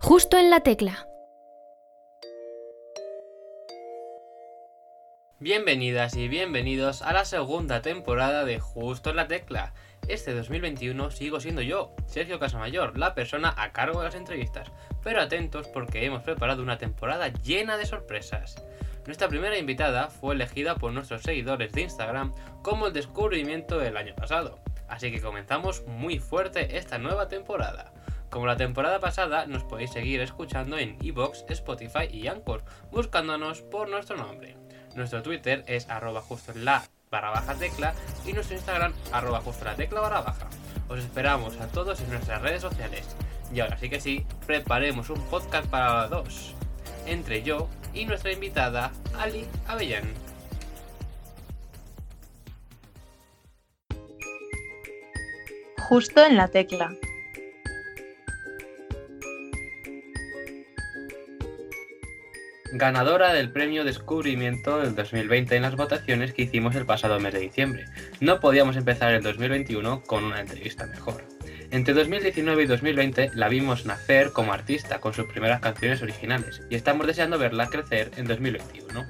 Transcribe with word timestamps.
justo 0.00 0.38
en 0.38 0.50
la 0.50 0.60
tecla. 0.60 1.06
Bienvenidas 5.38 6.16
y 6.16 6.28
bienvenidos 6.28 7.02
a 7.02 7.12
la 7.12 7.24
segunda 7.24 7.82
temporada 7.82 8.44
de 8.44 8.58
Justo 8.58 9.10
en 9.10 9.16
la 9.16 9.28
Tecla. 9.28 9.74
Este 10.08 10.32
2021 10.34 11.10
sigo 11.10 11.40
siendo 11.40 11.60
yo, 11.60 11.94
Sergio 12.06 12.38
Casamayor, 12.38 12.96
la 12.96 13.14
persona 13.14 13.52
a 13.56 13.72
cargo 13.72 14.00
de 14.00 14.06
las 14.06 14.14
entrevistas, 14.14 14.70
pero 15.02 15.20
atentos 15.20 15.68
porque 15.68 16.04
hemos 16.04 16.22
preparado 16.22 16.62
una 16.62 16.78
temporada 16.78 17.28
llena 17.28 17.76
de 17.76 17.86
sorpresas. 17.86 18.56
Nuestra 19.04 19.28
primera 19.28 19.58
invitada 19.58 20.08
fue 20.08 20.34
elegida 20.34 20.76
por 20.76 20.92
nuestros 20.92 21.22
seguidores 21.22 21.72
de 21.72 21.82
Instagram 21.82 22.32
como 22.62 22.86
el 22.86 22.92
descubrimiento 22.92 23.78
del 23.78 23.96
año 23.96 24.14
pasado, 24.14 24.58
así 24.88 25.12
que 25.12 25.20
comenzamos 25.20 25.84
muy 25.86 26.18
fuerte 26.18 26.78
esta 26.78 26.98
nueva 26.98 27.28
temporada. 27.28 27.92
Como 28.30 28.46
la 28.46 28.56
temporada 28.56 29.00
pasada, 29.00 29.46
nos 29.46 29.64
podéis 29.64 29.92
seguir 29.92 30.20
escuchando 30.20 30.76
en 30.78 30.98
Evox, 31.02 31.44
Spotify 31.48 32.08
y 32.10 32.26
Anchor, 32.26 32.64
buscándonos 32.90 33.62
por 33.62 33.88
nuestro 33.88 34.16
nombre. 34.16 34.56
Nuestro 34.94 35.22
Twitter 35.22 35.64
es 35.66 35.88
arroba 35.88 36.20
justo 36.20 36.52
en 36.52 36.64
la 36.64 36.82
barra 37.10 37.30
baja 37.30 37.54
tecla 37.54 37.94
y 38.26 38.32
nuestro 38.32 38.56
Instagram 38.56 38.92
arroba 39.12 39.40
justo 39.40 39.64
la 39.64 39.74
tecla 39.74 40.00
barra 40.00 40.22
baja. 40.22 40.48
Os 40.88 40.98
esperamos 40.98 41.58
a 41.60 41.68
todos 41.68 42.00
en 42.00 42.10
nuestras 42.10 42.42
redes 42.42 42.62
sociales. 42.62 43.16
Y 43.52 43.60
ahora 43.60 43.78
sí 43.78 43.88
que 43.88 44.00
sí, 44.00 44.26
preparemos 44.46 45.10
un 45.10 45.20
podcast 45.28 45.68
para 45.68 46.08
dos. 46.08 46.54
Entre 47.06 47.42
yo 47.42 47.68
y 47.94 48.04
nuestra 48.04 48.32
invitada, 48.32 48.90
Ali 49.18 49.46
Avellán. 49.68 50.04
Justo 55.88 56.24
en 56.24 56.36
la 56.36 56.48
tecla. 56.48 56.92
Ganadora 62.72 63.32
del 63.32 63.50
premio 63.50 63.84
Descubrimiento 63.84 64.78
del 64.78 64.94
2020 64.94 65.56
en 65.56 65.62
las 65.62 65.76
votaciones 65.76 66.32
que 66.32 66.42
hicimos 66.42 66.74
el 66.74 66.86
pasado 66.86 67.20
mes 67.20 67.34
de 67.34 67.40
diciembre. 67.40 67.86
No 68.20 68.40
podíamos 68.40 68.76
empezar 68.76 69.12
el 69.14 69.22
2021 69.22 70.02
con 70.02 70.24
una 70.24 70.40
entrevista 70.40 70.86
mejor. 70.86 71.24
Entre 71.70 71.94
2019 71.94 72.62
y 72.62 72.66
2020 72.66 73.30
la 73.34 73.48
vimos 73.48 73.86
nacer 73.86 74.32
como 74.32 74.52
artista 74.52 75.00
con 75.00 75.14
sus 75.14 75.26
primeras 75.26 75.60
canciones 75.60 76.02
originales 76.02 76.62
y 76.70 76.76
estamos 76.76 77.06
deseando 77.06 77.38
verla 77.38 77.66
crecer 77.66 78.10
en 78.16 78.26
2021. 78.26 79.06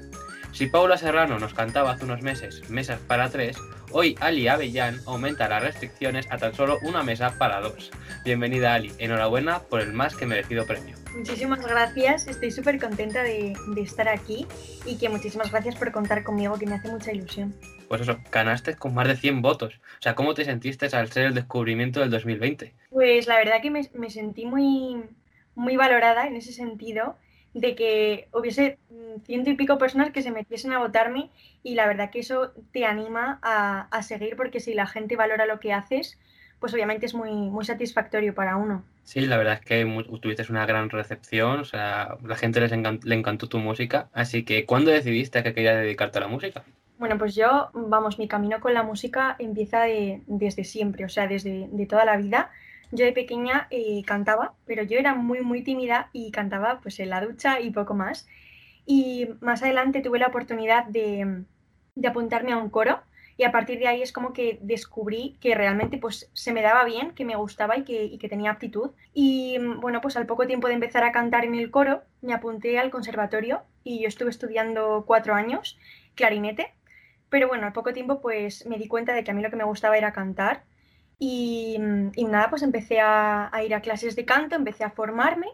Si 0.51 0.65
Paula 0.65 0.97
Serrano 0.97 1.37
nos 1.37 1.53
cantaba 1.53 1.91
hace 1.91 2.05
unos 2.05 2.23
meses 2.23 2.67
mesas 2.69 2.99
para 2.99 3.29
tres, 3.29 3.57
hoy 3.91 4.15
Ali 4.19 4.47
Avellán 4.47 4.99
aumenta 5.05 5.47
las 5.47 5.61
restricciones 5.61 6.25
a 6.31 6.37
tan 6.37 6.55
solo 6.55 6.79
una 6.81 7.03
mesa 7.03 7.37
para 7.37 7.61
dos. 7.61 7.91
Bienvenida 8.25 8.73
Ali, 8.73 8.91
enhorabuena 8.97 9.59
por 9.59 9.81
el 9.81 9.93
más 9.93 10.15
que 10.15 10.25
merecido 10.25 10.65
premio. 10.65 10.95
Muchísimas 11.17 11.65
gracias, 11.65 12.27
estoy 12.27 12.51
súper 12.51 12.79
contenta 12.79 13.23
de, 13.23 13.55
estar 13.77 14.07
aquí 14.07 14.45
y 14.85 14.99
que 14.99 15.09
muchísimas 15.09 15.51
gracias 15.51 15.75
por 15.75 15.91
contar 15.91 16.23
conmigo, 16.23 16.59
que 16.59 16.67
me 16.67 16.75
hace 16.75 16.91
mucha 16.91 17.11
ilusión. 17.11 17.55
Pues 17.87 18.01
eso, 18.01 18.19
ganaste 18.31 18.75
con 18.75 18.93
más 18.93 19.07
de 19.07 19.15
100 19.15 19.41
votos. 19.41 19.81
O 19.97 20.01
sea, 20.01 20.13
¿cómo 20.13 20.35
te 20.35 20.45
sentiste 20.45 20.85
al 20.95 21.11
ser 21.11 21.25
el 21.25 21.33
descubrimiento 21.33 22.01
del 22.01 22.11
2020? 22.11 22.71
Pues 22.91 23.25
la 23.25 23.37
verdad 23.37 23.63
que 23.63 23.71
me, 23.71 24.09
sentí 24.11 24.45
muy, 24.45 25.01
muy 25.55 25.75
valorada 25.75 26.27
en 26.27 26.35
ese 26.35 26.53
sentido 26.53 27.17
de 27.55 27.73
que 27.73 28.27
hubiese 28.31 28.77
ciento 29.25 29.49
y 29.49 29.55
pico 29.55 29.79
personas 29.79 30.11
que 30.11 30.21
se 30.21 30.29
metiesen 30.29 30.71
a 30.73 30.77
votarme 30.77 31.31
y 31.63 31.73
la 31.73 31.87
verdad 31.87 32.11
que 32.11 32.19
eso 32.19 32.53
te 32.71 32.85
anima 32.85 33.39
a, 33.41 33.87
a 33.89 34.03
seguir 34.03 34.35
porque 34.35 34.59
si 34.59 34.75
la 34.75 34.85
gente 34.85 35.15
valora 35.15 35.47
lo 35.47 35.59
que 35.59 35.73
haces, 35.73 36.19
pues 36.59 36.73
obviamente 36.73 37.05
es 37.05 37.13
muy, 37.13 37.31
muy 37.31 37.65
satisfactorio 37.65 38.33
para 38.33 38.55
uno. 38.55 38.83
Sí, 39.03 39.21
la 39.21 39.37
verdad 39.37 39.55
es 39.55 39.61
que 39.61 39.85
tuviste 40.21 40.43
una 40.49 40.65
gran 40.65 40.89
recepción, 40.89 41.59
o 41.59 41.65
sea, 41.65 42.17
la 42.25 42.35
gente 42.35 42.59
les 42.59 42.71
le 42.71 43.15
encantó 43.15 43.47
tu 43.47 43.59
música, 43.59 44.09
así 44.13 44.43
que 44.43 44.65
¿cuándo 44.65 44.91
decidiste 44.91 45.43
que 45.43 45.53
querías 45.53 45.77
dedicarte 45.77 46.17
a 46.17 46.21
la 46.21 46.27
música? 46.27 46.63
Bueno, 46.97 47.17
pues 47.19 47.35
yo, 47.35 47.69
vamos, 47.73 48.17
mi 48.17 48.27
camino 48.27 48.59
con 48.59 48.73
la 48.73 48.81
música 48.81 49.35
empieza 49.37 49.83
desde 50.25 50.63
siempre, 50.63 51.05
o 51.05 51.09
sea, 51.09 51.27
desde 51.27 51.69
de 51.71 51.85
toda 51.85 52.05
la 52.05 52.17
vida. 52.17 52.49
Yo 52.91 53.05
de 53.05 53.11
pequeña 53.11 53.67
eh, 53.69 54.01
cantaba, 54.05 54.53
pero 54.65 54.81
yo 54.81 54.97
era 54.97 55.13
muy, 55.13 55.41
muy 55.41 55.61
tímida 55.61 56.09
y 56.11 56.31
cantaba 56.31 56.79
pues 56.81 56.99
en 56.99 57.09
la 57.09 57.21
ducha 57.21 57.59
y 57.59 57.69
poco 57.69 57.93
más. 57.93 58.27
Y 58.85 59.29
más 59.41 59.61
adelante 59.61 60.01
tuve 60.01 60.17
la 60.17 60.27
oportunidad 60.27 60.85
de, 60.85 61.43
de 61.95 62.07
apuntarme 62.07 62.53
a 62.53 62.57
un 62.57 62.69
coro 62.69 62.99
y 63.37 63.43
a 63.43 63.51
partir 63.51 63.77
de 63.77 63.87
ahí 63.87 64.01
es 64.01 64.11
como 64.11 64.33
que 64.33 64.57
descubrí 64.61 65.37
que 65.39 65.53
realmente 65.53 65.99
pues 65.99 66.29
se 66.33 66.51
me 66.53 66.63
daba 66.63 66.83
bien, 66.85 67.11
que 67.11 67.23
me 67.23 67.35
gustaba 67.35 67.77
y 67.77 67.83
que, 67.83 68.27
tenía 68.27 68.49
aptitud. 68.49 68.91
Y 69.13 69.59
mm, 69.59 69.79
bueno, 69.79 70.01
pues 70.01 70.17
al 70.17 70.25
poco 70.25 70.47
tiempo 70.47 70.67
de 70.67 70.73
empezar 70.73 71.03
a 71.03 71.11
cantar 71.11 71.45
en 71.45 71.53
el 71.53 71.69
coro, 71.69 72.01
me 72.21 72.33
apunté 72.33 72.79
al 72.79 72.89
conservatorio 72.89 73.61
y 73.83 74.01
yo 74.01 74.07
estuve 74.07 74.31
estudiando 74.31 75.03
cuatro 75.05 75.35
años 75.35 75.77
clarinete. 76.15 76.73
Pero 77.29 77.47
bueno, 77.47 77.67
al 77.67 77.73
poco 77.73 77.93
tiempo 77.93 78.21
pues 78.21 78.65
me 78.65 78.79
di 78.79 78.87
cuenta 78.87 79.13
de 79.13 79.23
que 79.23 79.31
a 79.31 79.33
mí 79.35 79.43
lo 79.43 79.51
que 79.51 79.55
me 79.55 79.65
gustaba 79.65 79.97
era 79.97 80.13
cantar. 80.13 80.63
Y, 81.19 81.77
mm, 81.79 82.11
nada, 82.29 82.49
pues 82.49 82.63
empecé 82.63 82.99
a, 83.01 83.55
a 83.55 83.63
ir 83.63 83.75
a 83.75 83.81
clases 83.81 84.15
de 84.15 84.25
canto, 84.25 84.55
empecé 84.55 84.83
a 84.83 84.91
formarme 84.91 85.47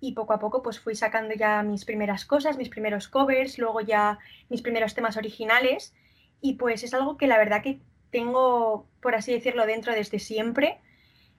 y 0.00 0.12
poco 0.12 0.32
a 0.32 0.38
poco 0.38 0.62
pues 0.62 0.80
fui 0.80 0.94
sacando 0.94 1.34
ya 1.34 1.62
mis 1.62 1.84
primeras 1.84 2.24
cosas, 2.24 2.56
mis 2.56 2.68
primeros 2.70 3.08
covers, 3.08 3.58
luego 3.58 3.80
ya 3.82 4.18
mis 4.48 4.62
primeros 4.62 4.94
temas 4.94 5.16
originales 5.18 5.92
y 6.40 6.54
pues 6.54 6.84
es 6.84 6.94
algo 6.94 7.16
que 7.16 7.26
la 7.26 7.38
verdad 7.38 7.62
que 7.62 7.80
tengo, 8.10 8.86
por 9.00 9.14
así 9.14 9.32
decirlo, 9.32 9.66
dentro 9.66 9.92
desde 9.92 10.18
siempre 10.18 10.78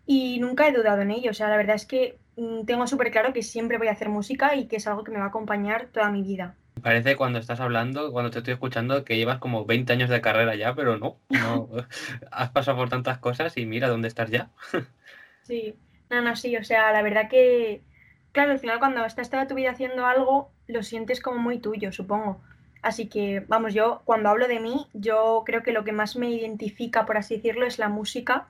y 0.06 0.40
nunca 0.40 0.68
he 0.68 0.74
dudado 0.74 1.02
en 1.02 1.12
ello. 1.12 1.32
O 1.32 1.34
sea, 1.34 1.50
la 1.50 1.58
verdad 1.58 1.76
es 1.76 1.86
que 1.86 2.18
mm, 2.38 2.66
tengo 2.66 2.88
súper 2.88 3.12
claro 3.12 3.34
que 3.34 3.44
siempre 3.44 3.78
voy 3.78 3.88
a 3.88 3.92
hacer 3.92 4.10
música 4.10 4.56
y 4.56 4.68
que 4.68 4.78
es 4.78 4.88
algo 4.88 5.04
que 5.04 5.12
me 5.12 5.20
va 5.20 5.26
a 5.26 5.28
acompañar 5.30 5.88
toda 5.88 6.10
mi 6.12 6.22
vida. 6.22 6.56
Parece 6.82 7.16
cuando 7.16 7.40
estás 7.40 7.60
hablando, 7.60 8.12
cuando 8.12 8.32
te 8.32 8.40
estoy 8.40 8.54
escuchando, 8.54 9.04
que 9.04 9.18
llevas 9.18 9.40
como 9.40 9.66
20 9.66 9.92
años 9.94 10.10
de 10.10 10.22
carrera 10.22 10.56
ya, 10.56 10.74
pero 10.76 10.98
no, 10.98 11.18
no 11.30 11.70
has 12.32 12.50
pasado 12.52 12.78
por 12.78 12.90
tantas 12.90 13.18
cosas 13.20 13.56
y 13.58 13.66
mira 13.66 13.88
dónde 13.88 14.08
estás 14.08 14.30
ya. 14.30 14.50
sí, 15.44 15.76
no, 16.10 16.22
no, 16.22 16.36
sí, 16.36 16.56
o 16.58 16.64
sea, 16.64 16.92
la 16.92 17.02
verdad 17.02 17.30
que, 17.30 17.84
claro, 18.32 18.52
al 18.52 18.60
final 18.60 18.80
cuando 18.80 19.06
estás 19.06 19.30
toda 19.30 19.48
tu 19.48 19.56
vida 19.56 19.72
haciendo 19.72 20.06
algo, 20.06 20.52
lo 20.68 20.84
sientes 20.84 21.22
como 21.22 21.38
muy 21.38 21.60
tuyo, 21.60 21.92
supongo. 21.92 22.42
Así 22.82 23.08
que, 23.08 23.42
vamos, 23.48 23.74
yo 23.74 24.02
cuando 24.06 24.30
hablo 24.30 24.48
de 24.48 24.60
mí, 24.60 24.88
yo 24.94 25.44
creo 25.46 25.64
que 25.64 25.74
lo 25.74 25.84
que 25.84 25.92
más 25.92 26.16
me 26.16 26.30
identifica, 26.30 27.06
por 27.06 27.18
así 27.18 27.36
decirlo, 27.36 27.66
es 27.66 27.78
la 27.80 27.90
música. 27.90 28.48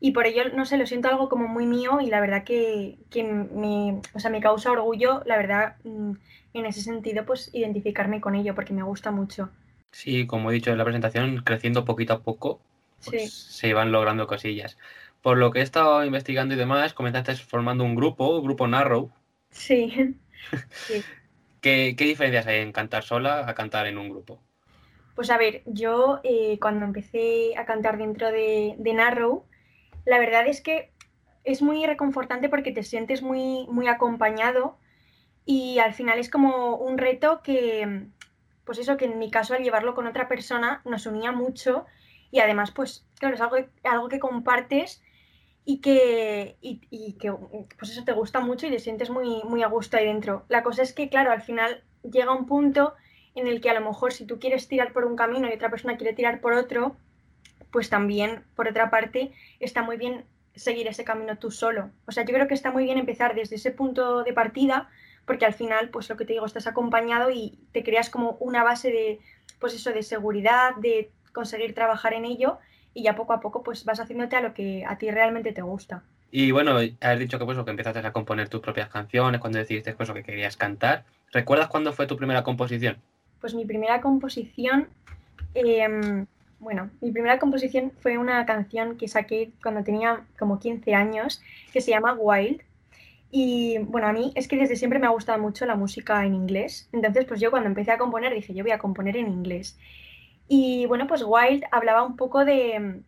Y 0.00 0.10
por 0.10 0.26
ello, 0.26 0.42
no 0.54 0.66
sé, 0.66 0.76
lo 0.76 0.86
siento 0.86 1.08
algo 1.08 1.28
como 1.28 1.48
muy 1.48 1.66
mío 1.66 2.00
y 2.00 2.08
la 2.08 2.20
verdad 2.20 2.44
que, 2.44 2.98
me, 3.14 4.00
o 4.12 4.18
sea, 4.18 4.30
me 4.30 4.40
causa 4.40 4.70
orgullo, 4.70 5.22
la 5.24 5.36
verdad, 5.36 5.76
mm, 5.84 6.12
en 6.52 6.66
ese 6.66 6.82
sentido, 6.82 7.24
pues 7.24 7.50
identificarme 7.54 8.20
con 8.20 8.34
ello 8.34 8.54
porque 8.54 8.74
me 8.74 8.82
gusta 8.82 9.10
mucho. 9.10 9.48
Sí, 9.92 10.26
como 10.26 10.50
he 10.50 10.54
dicho 10.54 10.70
en 10.72 10.78
la 10.78 10.84
presentación, 10.84 11.42
creciendo 11.44 11.84
poquito 11.84 12.12
a 12.12 12.20
poco, 12.20 12.60
pues 13.04 13.32
se 13.32 13.72
van 13.72 13.92
logrando 13.92 14.26
cosillas. 14.26 14.76
Por 15.22 15.38
lo 15.38 15.50
que 15.50 15.60
he 15.60 15.62
estado 15.62 16.04
investigando 16.04 16.54
y 16.54 16.58
demás, 16.58 16.92
comenzaste 16.92 17.34
formando 17.36 17.84
un 17.84 17.94
grupo, 17.94 18.38
un 18.38 18.44
grupo 18.44 18.66
Narrow. 18.66 19.10
Sí. 19.50 20.16
sí. 20.70 21.02
¿Qué, 21.64 21.94
diferencias 21.96 22.46
hay 22.46 22.58
en 22.58 22.72
cantar 22.72 23.04
sola 23.04 23.48
a 23.48 23.54
cantar 23.54 23.86
en 23.86 23.96
un 23.96 24.10
grupo? 24.10 24.42
Pues 25.14 25.30
a 25.30 25.38
ver, 25.38 25.62
yo 25.64 26.20
eh, 26.22 26.58
cuando 26.60 26.84
empecé 26.84 27.56
a 27.56 27.64
cantar 27.64 27.96
dentro 27.96 28.30
de, 28.30 28.76
Narrow, 28.78 29.46
la 30.04 30.18
verdad 30.18 30.46
es 30.46 30.60
que 30.60 30.92
es 31.42 31.62
muy 31.62 31.86
reconfortante 31.86 32.50
porque 32.50 32.72
te 32.72 32.82
sientes 32.82 33.22
muy, 33.22 33.66
muy 33.68 33.88
acompañado 33.88 34.76
y 35.46 35.78
al 35.78 35.94
final 35.94 36.18
es 36.18 36.28
como 36.28 36.76
un 36.76 36.98
reto 36.98 37.40
que, 37.42 38.08
pues 38.66 38.76
eso, 38.76 38.98
que 38.98 39.06
en 39.06 39.18
mi 39.18 39.30
caso 39.30 39.54
al 39.54 39.62
llevarlo 39.62 39.94
con 39.94 40.06
otra 40.06 40.28
persona 40.28 40.82
nos 40.84 41.06
unía 41.06 41.32
mucho 41.32 41.86
y 42.30 42.40
además, 42.40 42.72
pues 42.72 43.06
claro, 43.18 43.36
es 43.36 43.40
algo, 43.40 43.56
algo 43.84 44.08
que 44.08 44.18
compartes 44.18 45.02
y 45.64 45.80
que, 45.80 46.56
y, 46.60 47.12
que 47.14 47.32
pues 47.78 47.90
eso 47.90 48.04
te 48.04 48.12
gusta 48.12 48.40
mucho 48.40 48.66
y 48.66 48.70
te 48.70 48.78
sientes 48.78 49.08
muy, 49.08 49.42
muy 49.44 49.62
a 49.62 49.68
gusto 49.68 49.96
ahí 49.96 50.06
dentro. 50.06 50.44
La 50.48 50.62
cosa 50.62 50.82
es 50.82 50.92
que, 50.92 51.08
claro, 51.08 51.30
al 51.32 51.42
final 51.42 51.82
llega 52.02 52.36
un 52.36 52.46
punto 52.46 52.94
en 53.34 53.46
el 53.46 53.60
que 53.60 53.70
a 53.70 53.74
lo 53.74 53.80
mejor 53.80 54.12
si 54.12 54.26
tú 54.26 54.38
quieres 54.38 54.68
tirar 54.68 54.92
por 54.92 55.04
un 55.06 55.16
camino 55.16 55.48
y 55.48 55.54
otra 55.54 55.70
persona 55.70 55.96
quiere 55.96 56.12
tirar 56.12 56.40
por 56.40 56.52
otro, 56.52 56.96
pues 57.70 57.88
también, 57.88 58.44
por 58.54 58.68
otra 58.68 58.90
parte, 58.90 59.32
está 59.58 59.82
muy 59.82 59.96
bien 59.96 60.26
seguir 60.54 60.86
ese 60.86 61.02
camino 61.02 61.38
tú 61.38 61.50
solo. 61.50 61.90
O 62.06 62.12
sea, 62.12 62.24
yo 62.24 62.34
creo 62.34 62.46
que 62.46 62.54
está 62.54 62.70
muy 62.70 62.84
bien 62.84 62.98
empezar 62.98 63.34
desde 63.34 63.56
ese 63.56 63.70
punto 63.70 64.22
de 64.22 64.32
partida, 64.34 64.90
porque 65.24 65.46
al 65.46 65.54
final, 65.54 65.88
pues 65.88 66.08
lo 66.10 66.16
que 66.16 66.26
te 66.26 66.34
digo, 66.34 66.44
estás 66.44 66.66
acompañado 66.66 67.30
y 67.30 67.58
te 67.72 67.82
creas 67.82 68.10
como 68.10 68.36
una 68.38 68.62
base 68.62 68.92
de, 68.92 69.20
pues 69.58 69.74
eso, 69.74 69.90
de 69.90 70.02
seguridad, 70.02 70.76
de 70.76 71.10
conseguir 71.32 71.74
trabajar 71.74 72.12
en 72.12 72.26
ello 72.26 72.58
y 72.94 73.02
ya 73.02 73.14
poco 73.16 73.32
a 73.32 73.40
poco 73.40 73.62
pues 73.62 73.84
vas 73.84 74.00
haciéndote 74.00 74.36
a 74.36 74.40
lo 74.40 74.54
que 74.54 74.84
a 74.86 74.96
ti 74.96 75.10
realmente 75.10 75.52
te 75.52 75.62
gusta. 75.62 76.02
Y 76.30 76.50
bueno, 76.50 76.76
has 77.00 77.18
dicho 77.18 77.38
que 77.38 77.44
pues 77.44 77.58
que 77.58 77.70
empezaste 77.70 78.00
a 78.00 78.12
componer 78.12 78.48
tus 78.48 78.60
propias 78.60 78.88
canciones, 78.88 79.40
cuando 79.40 79.58
decidiste 79.58 79.92
pues, 79.94 80.10
que 80.10 80.22
querías 80.22 80.56
cantar. 80.56 81.04
¿Recuerdas 81.32 81.68
cuándo 81.68 81.92
fue 81.92 82.06
tu 82.06 82.16
primera 82.16 82.42
composición? 82.42 82.96
Pues 83.40 83.54
mi 83.54 83.64
primera 83.64 84.00
composición, 84.00 84.88
em, 85.54 86.26
bueno, 86.58 86.90
mi 87.00 87.12
primera 87.12 87.38
composición 87.38 87.92
fue 88.00 88.18
una 88.18 88.44
canción 88.46 88.96
que 88.96 89.06
saqué 89.06 89.50
cuando 89.62 89.84
tenía 89.84 90.24
como 90.38 90.58
15 90.58 90.94
años, 90.94 91.40
que 91.72 91.80
se 91.80 91.90
llama 91.90 92.14
Wild. 92.14 92.62
Y 93.30 93.78
bueno, 93.78 94.06
a 94.08 94.12
mí 94.12 94.32
es 94.34 94.48
que 94.48 94.56
desde 94.56 94.76
siempre 94.76 94.98
me 94.98 95.06
ha 95.06 95.10
gustado 95.10 95.40
mucho 95.40 95.66
la 95.66 95.74
música 95.76 96.24
en 96.24 96.34
inglés. 96.34 96.88
Entonces, 96.92 97.24
pues 97.26 97.40
yo 97.40 97.50
cuando 97.50 97.68
empecé 97.68 97.92
a 97.92 97.98
componer 97.98 98.32
dije, 98.32 98.54
yo 98.54 98.64
voy 98.64 98.72
a 98.72 98.78
componer 98.78 99.16
en 99.16 99.28
inglés. 99.28 99.76
Y 100.48 100.86
bueno, 100.86 101.06
pues 101.06 101.22
Wild 101.26 101.64
hablaba 101.72 102.02
un 102.02 102.16
poco 102.16 102.44
de, 102.44 103.02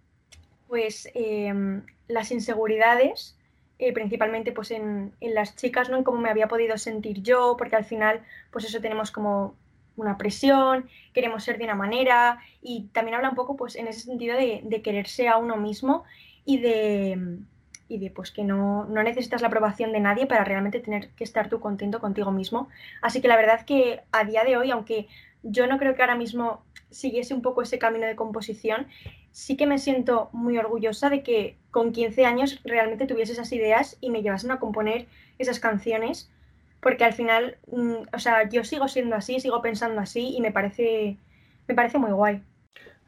pues, 0.69 1.11
em, 1.15 1.83
las 2.09 2.31
inseguridades, 2.31 3.37
eh, 3.79 3.93
principalmente 3.93 4.53
pues 4.53 4.71
en, 4.71 5.13
en, 5.21 5.35
las 5.35 5.55
chicas, 5.57 5.91
¿no? 5.91 5.99
En 5.99 6.05
cómo 6.05 6.19
me 6.19 6.31
había 6.31 6.49
podido 6.49 6.79
sentir 6.79 7.23
yo, 7.23 7.57
porque 7.59 7.77
al 7.77 7.85
final, 7.85 8.23
pues 8.51 8.65
eso 8.65 8.81
tenemos 8.81 9.11
como 9.11 9.55
una 9.97 10.17
presión, 10.19 10.89
queremos 11.13 11.45
ser 11.45 11.59
de 11.59 11.65
una 11.65 11.75
manera 11.75 12.39
y 12.63 12.89
también 12.93 13.17
habla 13.17 13.31
un 13.31 13.35
poco 13.35 13.57
pues 13.57 13.77
en 13.77 13.89
ese 13.89 14.01
sentido 14.01 14.37
de, 14.37 14.61
de 14.65 14.83
quererse 14.83 15.29
a 15.29 15.39
uno 15.39 15.57
mismo 15.57 16.05
y 16.45 16.59
de 16.59 17.39
y 17.89 17.99
de 17.99 18.11
pues 18.11 18.31
que 18.31 18.43
no, 18.43 18.85
no, 18.87 19.03
necesitas 19.03 19.43
la 19.43 19.49
aprobación 19.49 19.93
de 19.93 20.01
nadie 20.01 20.27
para 20.27 20.45
realmente 20.45 20.81
tener 20.81 21.11
que 21.11 21.25
estar 21.25 21.49
tú 21.49 21.61
contento 21.61 22.01
contigo 22.01 22.33
mismo. 22.33 22.69
Así 23.01 23.21
que 23.21 23.29
la 23.29 23.37
verdad 23.37 23.65
que 23.65 24.01
a 24.13 24.25
día 24.25 24.45
de 24.45 24.57
hoy, 24.57 24.71
aunque 24.71 25.07
yo 25.49 25.67
no 25.67 25.79
creo 25.79 25.95
que 25.95 26.03
ahora 26.03 26.17
mismo 26.17 26.65
siguiese 26.91 27.35
un 27.35 27.43
poco 27.43 27.63
ese 27.63 27.79
camino 27.79 28.07
de 28.07 28.17
composición, 28.17 28.87
sí 29.31 29.57
que 29.57 29.67
me 29.67 29.79
siento 29.79 30.29
muy 30.33 30.59
orgullosa 30.59 31.11
de 31.11 31.23
que 31.23 31.57
con 31.71 31.93
15 31.93 32.25
años 32.25 32.61
realmente 32.65 33.07
tuviese 33.07 33.33
esas 33.33 33.53
ideas 33.53 33.97
y 34.01 34.11
me 34.11 34.23
llevasen 34.23 34.51
a 34.51 34.59
componer 34.59 35.07
esas 35.39 35.61
canciones, 35.61 36.31
porque 36.81 37.05
al 37.05 37.13
final, 37.13 37.59
mm, 37.71 37.95
o 38.13 38.19
sea, 38.19 38.49
yo 38.49 38.65
sigo 38.65 38.89
siendo 38.89 39.17
así, 39.17 39.41
sigo 39.41 39.63
pensando 39.63 40.01
así 40.01 40.35
y 40.37 40.41
me 40.41 40.53
parece, 40.53 41.17
me 41.69 41.75
parece 41.75 41.99
muy 41.99 42.13
guay. 42.13 42.43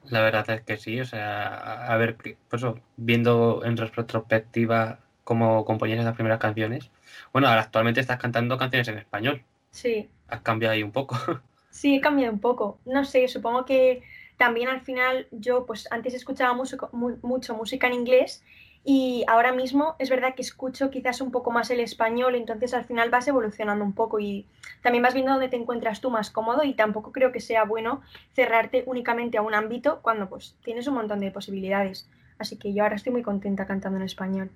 La 0.04 0.22
verdad 0.22 0.48
es 0.50 0.62
que 0.62 0.76
sí, 0.76 1.00
o 1.00 1.04
sea, 1.04 1.86
a 1.86 1.96
ver, 1.96 2.16
pues 2.48 2.64
viendo 2.96 3.62
en 3.64 3.76
retrospectiva 3.76 5.00
cómo 5.24 5.64
componías 5.64 6.00
esas 6.00 6.14
primeras 6.14 6.38
canciones. 6.38 6.90
Bueno, 7.32 7.48
ahora 7.48 7.62
actualmente 7.62 8.00
estás 8.00 8.18
cantando 8.18 8.56
canciones 8.56 8.88
en 8.88 8.98
español. 8.98 9.42
Sí. 9.70 10.08
Has 10.28 10.40
cambiado 10.40 10.74
ahí 10.74 10.82
un 10.82 10.92
poco. 10.92 11.16
Sí, 11.70 11.96
he 11.96 12.00
cambiado 12.00 12.32
un 12.32 12.40
poco. 12.40 12.78
No 12.84 13.04
sé, 13.04 13.28
supongo 13.28 13.64
que 13.64 14.02
también 14.36 14.68
al 14.68 14.80
final 14.80 15.26
yo, 15.30 15.66
pues 15.66 15.90
antes 15.90 16.14
escuchaba 16.14 16.54
mucho, 16.54 16.78
mucho 16.92 17.54
música 17.54 17.86
en 17.86 17.94
inglés 17.94 18.42
y 18.84 19.24
ahora 19.26 19.52
mismo 19.52 19.96
es 19.98 20.08
verdad 20.08 20.34
que 20.34 20.42
escucho 20.42 20.90
quizás 20.90 21.20
un 21.20 21.30
poco 21.30 21.50
más 21.50 21.70
el 21.70 21.80
español, 21.80 22.36
entonces 22.36 22.72
al 22.72 22.84
final 22.84 23.10
vas 23.10 23.28
evolucionando 23.28 23.84
un 23.84 23.92
poco 23.92 24.20
y 24.20 24.46
también 24.82 25.02
vas 25.02 25.12
viendo 25.12 25.32
dónde 25.32 25.48
te 25.48 25.56
encuentras 25.56 26.00
tú 26.00 26.10
más 26.10 26.30
cómodo 26.30 26.64
y 26.64 26.74
tampoco 26.74 27.12
creo 27.12 27.32
que 27.32 27.40
sea 27.40 27.64
bueno 27.64 28.00
cerrarte 28.32 28.84
únicamente 28.86 29.36
a 29.36 29.42
un 29.42 29.54
ámbito 29.54 30.00
cuando 30.00 30.28
pues 30.28 30.56
tienes 30.64 30.86
un 30.86 30.94
montón 30.94 31.20
de 31.20 31.30
posibilidades. 31.30 32.08
Así 32.38 32.56
que 32.56 32.72
yo 32.72 32.84
ahora 32.84 32.96
estoy 32.96 33.12
muy 33.12 33.22
contenta 33.22 33.66
cantando 33.66 33.98
en 33.98 34.04
español. 34.04 34.50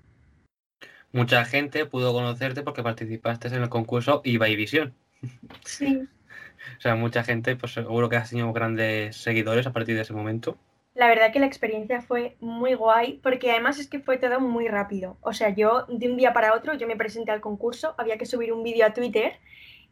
Mucha 1.13 1.45
gente 1.45 1.85
pudo 1.85 2.13
conocerte 2.13 2.63
porque 2.63 2.83
participaste 2.83 3.49
en 3.49 3.63
el 3.63 3.69
concurso 3.69 4.23
Iba 4.25 4.49
y 4.49 4.57
Visión. 4.57 4.95
Sí. 5.65 6.09
O 6.79 6.81
sea, 6.81 6.95
mucha 6.95 7.25
gente, 7.25 7.57
pues 7.57 7.73
seguro 7.73 8.09
que 8.09 8.17
has 8.17 8.31
tenido 8.31 8.53
grandes 8.53 9.17
seguidores 9.17 9.67
a 9.67 9.73
partir 9.73 9.97
de 9.97 10.03
ese 10.03 10.13
momento. 10.13 10.57
La 10.95 11.09
verdad 11.09 11.33
que 11.33 11.41
la 11.41 11.47
experiencia 11.47 12.03
fue 12.03 12.37
muy 12.41 12.75
guay 12.75 13.19
porque 13.23 13.51
además 13.51 13.79
es 13.79 13.89
que 13.89 14.01
fue 14.01 14.19
todo 14.19 14.41
muy 14.41 14.69
rápido. 14.69 15.17
O 15.23 15.33
sea, 15.33 15.49
yo 15.49 15.87
de 15.89 16.11
un 16.11 16.19
día 16.19 16.35
para 16.35 16.55
otro 16.55 16.75
yo 16.75 16.87
me 16.87 16.97
presenté 16.97 17.31
al 17.31 17.41
concurso, 17.41 17.95
había 17.97 18.19
que 18.19 18.27
subir 18.27 18.53
un 18.53 18.63
vídeo 18.63 18.85
a 18.85 18.93
Twitter 18.93 19.33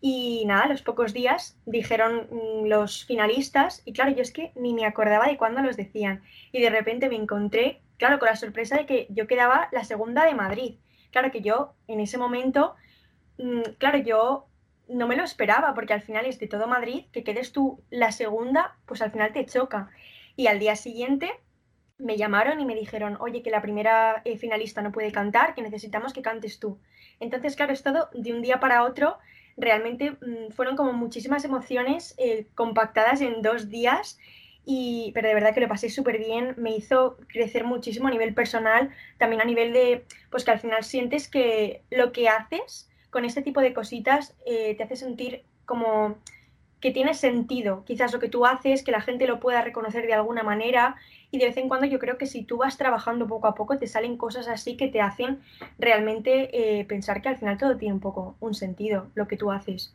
y 0.02 0.44
nada, 0.46 0.66
los 0.66 0.82
pocos 0.82 1.14
días 1.14 1.58
dijeron 1.64 2.28
mm, 2.30 2.66
los 2.66 3.06
finalistas 3.06 3.82
y 3.86 3.94
claro, 3.94 4.12
yo 4.12 4.20
es 4.20 4.30
que 4.30 4.52
ni 4.56 4.74
me 4.74 4.84
acordaba 4.84 5.26
de 5.26 5.38
cuándo 5.38 5.62
los 5.62 5.76
decían 5.76 6.22
y 6.52 6.60
de 6.60 6.70
repente 6.70 7.08
me 7.08 7.16
encontré, 7.16 7.80
claro, 7.96 8.18
con 8.18 8.28
la 8.28 8.36
sorpresa 8.36 8.76
de 8.76 8.86
que 8.86 9.06
yo 9.08 9.26
quedaba 9.26 9.68
la 9.72 9.84
segunda 9.84 10.26
de 10.26 10.34
Madrid. 10.34 10.74
Claro 11.12 11.30
que 11.30 11.40
yo 11.40 11.74
en 11.88 12.00
ese 12.00 12.18
momento, 12.18 12.74
mm, 13.38 13.62
claro, 13.78 13.98
yo 13.98 14.49
no 14.90 15.06
me 15.06 15.16
lo 15.16 15.24
esperaba 15.24 15.72
porque 15.74 15.94
al 15.94 16.02
final 16.02 16.26
es 16.26 16.38
de 16.38 16.48
todo 16.48 16.66
Madrid, 16.66 17.06
que 17.12 17.24
quedes 17.24 17.52
tú 17.52 17.82
la 17.90 18.12
segunda, 18.12 18.76
pues 18.86 19.02
al 19.02 19.10
final 19.10 19.32
te 19.32 19.46
choca. 19.46 19.90
Y 20.36 20.48
al 20.48 20.58
día 20.58 20.76
siguiente 20.76 21.30
me 21.98 22.16
llamaron 22.16 22.60
y 22.60 22.64
me 22.64 22.74
dijeron, 22.74 23.16
oye, 23.20 23.42
que 23.42 23.50
la 23.50 23.62
primera 23.62 24.22
eh, 24.24 24.36
finalista 24.36 24.82
no 24.82 24.92
puede 24.92 25.12
cantar, 25.12 25.54
que 25.54 25.62
necesitamos 25.62 26.12
que 26.12 26.22
cantes 26.22 26.58
tú. 26.58 26.78
Entonces, 27.20 27.56
claro, 27.56 27.72
es 27.72 27.82
todo 27.82 28.08
de 28.14 28.32
un 28.32 28.42
día 28.42 28.58
para 28.58 28.84
otro. 28.84 29.18
Realmente 29.56 30.12
mmm, 30.12 30.50
fueron 30.50 30.76
como 30.76 30.92
muchísimas 30.92 31.44
emociones 31.44 32.14
eh, 32.18 32.46
compactadas 32.54 33.20
en 33.20 33.42
dos 33.42 33.68
días. 33.68 34.18
Y, 34.64 35.10
pero 35.14 35.28
de 35.28 35.34
verdad 35.34 35.54
que 35.54 35.60
lo 35.60 35.68
pasé 35.68 35.88
súper 35.88 36.18
bien, 36.18 36.54
me 36.58 36.76
hizo 36.76 37.16
crecer 37.28 37.64
muchísimo 37.64 38.08
a 38.08 38.10
nivel 38.10 38.34
personal, 38.34 38.90
también 39.18 39.40
a 39.40 39.46
nivel 39.46 39.72
de, 39.72 40.04
pues 40.30 40.44
que 40.44 40.50
al 40.50 40.60
final 40.60 40.84
sientes 40.84 41.28
que 41.28 41.82
lo 41.90 42.12
que 42.12 42.28
haces 42.28 42.89
con 43.10 43.24
este 43.24 43.42
tipo 43.42 43.60
de 43.60 43.74
cositas 43.74 44.34
eh, 44.46 44.74
te 44.76 44.82
hace 44.82 44.96
sentir 44.96 45.42
como 45.66 46.16
que 46.80 46.90
tiene 46.90 47.12
sentido, 47.14 47.84
quizás 47.84 48.12
lo 48.12 48.20
que 48.20 48.28
tú 48.28 48.46
haces, 48.46 48.82
que 48.82 48.90
la 48.90 49.02
gente 49.02 49.26
lo 49.26 49.38
pueda 49.38 49.60
reconocer 49.60 50.06
de 50.06 50.14
alguna 50.14 50.42
manera 50.42 50.96
y 51.30 51.38
de 51.38 51.46
vez 51.46 51.56
en 51.58 51.68
cuando 51.68 51.86
yo 51.86 51.98
creo 51.98 52.16
que 52.16 52.26
si 52.26 52.42
tú 52.42 52.56
vas 52.56 52.78
trabajando 52.78 53.26
poco 53.26 53.46
a 53.46 53.54
poco 53.54 53.78
te 53.78 53.86
salen 53.86 54.16
cosas 54.16 54.48
así 54.48 54.76
que 54.76 54.88
te 54.88 55.02
hacen 55.02 55.40
realmente 55.78 56.48
eh, 56.80 56.84
pensar 56.86 57.20
que 57.20 57.28
al 57.28 57.36
final 57.36 57.58
todo 57.58 57.76
tiene 57.76 57.94
un 57.94 58.00
poco 58.00 58.36
un 58.40 58.54
sentido, 58.54 59.08
lo 59.14 59.28
que 59.28 59.36
tú 59.36 59.52
haces. 59.52 59.94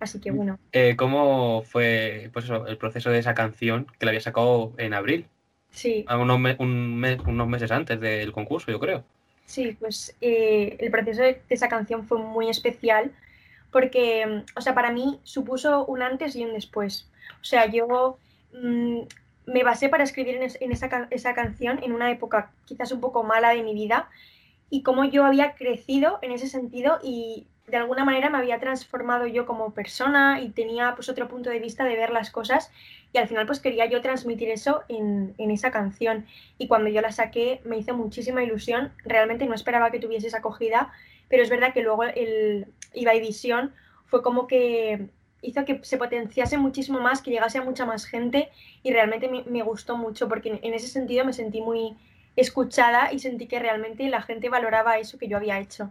Así 0.00 0.20
que 0.20 0.32
bueno. 0.32 0.58
Eh, 0.72 0.96
¿Cómo 0.96 1.62
fue 1.64 2.30
pues 2.32 2.50
el 2.50 2.76
proceso 2.76 3.10
de 3.10 3.20
esa 3.20 3.34
canción 3.34 3.86
que 3.98 4.06
la 4.06 4.10
había 4.10 4.20
sacado 4.20 4.72
en 4.78 4.94
abril? 4.94 5.26
Sí. 5.70 6.04
Unos, 6.10 6.40
me, 6.40 6.56
un 6.58 6.98
mes, 6.98 7.20
unos 7.26 7.46
meses 7.46 7.70
antes 7.70 8.00
del 8.00 8.32
concurso, 8.32 8.72
yo 8.72 8.80
creo. 8.80 9.04
Sí, 9.46 9.76
pues 9.78 10.16
eh, 10.20 10.76
el 10.80 10.90
proceso 10.90 11.22
de 11.22 11.42
esa 11.48 11.68
canción 11.68 12.06
fue 12.06 12.18
muy 12.18 12.48
especial 12.48 13.12
porque, 13.70 14.44
o 14.54 14.60
sea, 14.60 14.74
para 14.74 14.92
mí 14.92 15.18
supuso 15.24 15.84
un 15.86 16.02
antes 16.02 16.36
y 16.36 16.44
un 16.44 16.52
después. 16.52 17.08
O 17.40 17.44
sea, 17.44 17.66
yo 17.66 18.18
mmm, 18.52 19.00
me 19.46 19.64
basé 19.64 19.88
para 19.88 20.04
escribir 20.04 20.36
en, 20.36 20.50
en 20.60 20.72
esa, 20.72 21.08
esa, 21.10 21.34
canción 21.34 21.80
en 21.82 21.92
una 21.92 22.10
época 22.10 22.52
quizás 22.66 22.92
un 22.92 23.00
poco 23.00 23.24
mala 23.24 23.50
de 23.50 23.62
mi 23.62 23.74
vida 23.74 24.08
y 24.70 24.82
cómo 24.82 25.04
yo 25.04 25.24
había 25.24 25.54
crecido 25.54 26.18
en 26.22 26.32
ese 26.32 26.48
sentido 26.48 26.98
y 27.02 27.46
de 27.66 27.76
alguna 27.76 28.04
manera 28.04 28.28
me 28.28 28.38
había 28.38 28.58
transformado 28.58 29.26
yo 29.26 29.46
como 29.46 29.72
persona 29.72 30.40
y 30.40 30.50
tenía 30.50 30.94
pues 30.94 31.08
otro 31.08 31.28
punto 31.28 31.48
de 31.50 31.60
vista 31.60 31.84
de 31.84 31.96
ver 31.96 32.10
las 32.10 32.30
cosas 32.30 32.70
y 33.12 33.18
al 33.18 33.28
final 33.28 33.46
pues 33.46 33.60
quería 33.60 33.86
yo 33.86 34.00
transmitir 34.00 34.48
eso 34.50 34.82
en, 34.88 35.34
en 35.38 35.50
esa 35.50 35.70
canción 35.70 36.26
y 36.58 36.66
cuando 36.66 36.90
yo 36.90 37.00
la 37.00 37.12
saqué 37.12 37.60
me 37.64 37.78
hizo 37.78 37.94
muchísima 37.96 38.42
ilusión, 38.42 38.92
realmente 39.04 39.46
no 39.46 39.54
esperaba 39.54 39.90
que 39.90 40.00
tuviese 40.00 40.26
esa 40.26 40.38
acogida 40.38 40.92
pero 41.28 41.42
es 41.42 41.50
verdad 41.50 41.72
que 41.72 41.82
luego 41.82 42.04
el 42.04 42.66
Ibai 42.92 43.20
Visión 43.20 43.72
fue 44.06 44.22
como 44.22 44.46
que 44.46 45.08
hizo 45.40 45.64
que 45.64 45.80
se 45.82 45.96
potenciase 45.96 46.58
muchísimo 46.58 47.00
más, 47.00 47.22
que 47.22 47.30
llegase 47.30 47.58
a 47.58 47.64
mucha 47.64 47.86
más 47.86 48.04
gente 48.04 48.50
y 48.82 48.92
realmente 48.92 49.28
me, 49.28 49.42
me 49.44 49.62
gustó 49.62 49.96
mucho 49.96 50.28
porque 50.28 50.60
en 50.62 50.74
ese 50.74 50.88
sentido 50.88 51.24
me 51.24 51.32
sentí 51.32 51.60
muy 51.60 51.96
escuchada 52.36 53.12
y 53.12 53.18
sentí 53.18 53.46
que 53.46 53.58
realmente 53.58 54.08
la 54.08 54.22
gente 54.22 54.48
valoraba 54.48 54.98
eso 54.98 55.18
que 55.18 55.28
yo 55.28 55.36
había 55.36 55.58
hecho. 55.58 55.90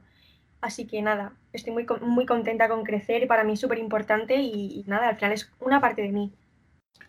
Así 0.61 0.85
que 0.85 1.01
nada, 1.01 1.33
estoy 1.53 1.73
muy, 1.73 1.85
muy 2.01 2.25
contenta 2.25 2.69
con 2.69 2.83
crecer 2.83 3.23
y 3.23 3.25
para 3.25 3.43
mí 3.43 3.53
es 3.53 3.59
súper 3.59 3.79
importante 3.79 4.35
y, 4.35 4.79
y, 4.79 4.83
nada, 4.87 5.09
al 5.09 5.15
final 5.15 5.31
es 5.33 5.51
una 5.59 5.81
parte 5.81 6.03
de 6.03 6.11
mí. 6.11 6.31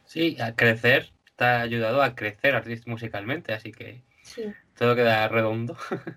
Sí, 0.04 0.37
a 0.40 0.56
crecer 0.56 1.12
te 1.37 1.44
ha 1.44 1.61
ayudado 1.61 2.02
a 2.02 2.14
crecer 2.14 2.61
musicalmente, 2.87 3.52
así 3.52 3.73
que 3.73 4.02
sí. 4.23 4.52
todo 4.76 4.97
queda 4.97 5.28
redondo. 5.28 5.76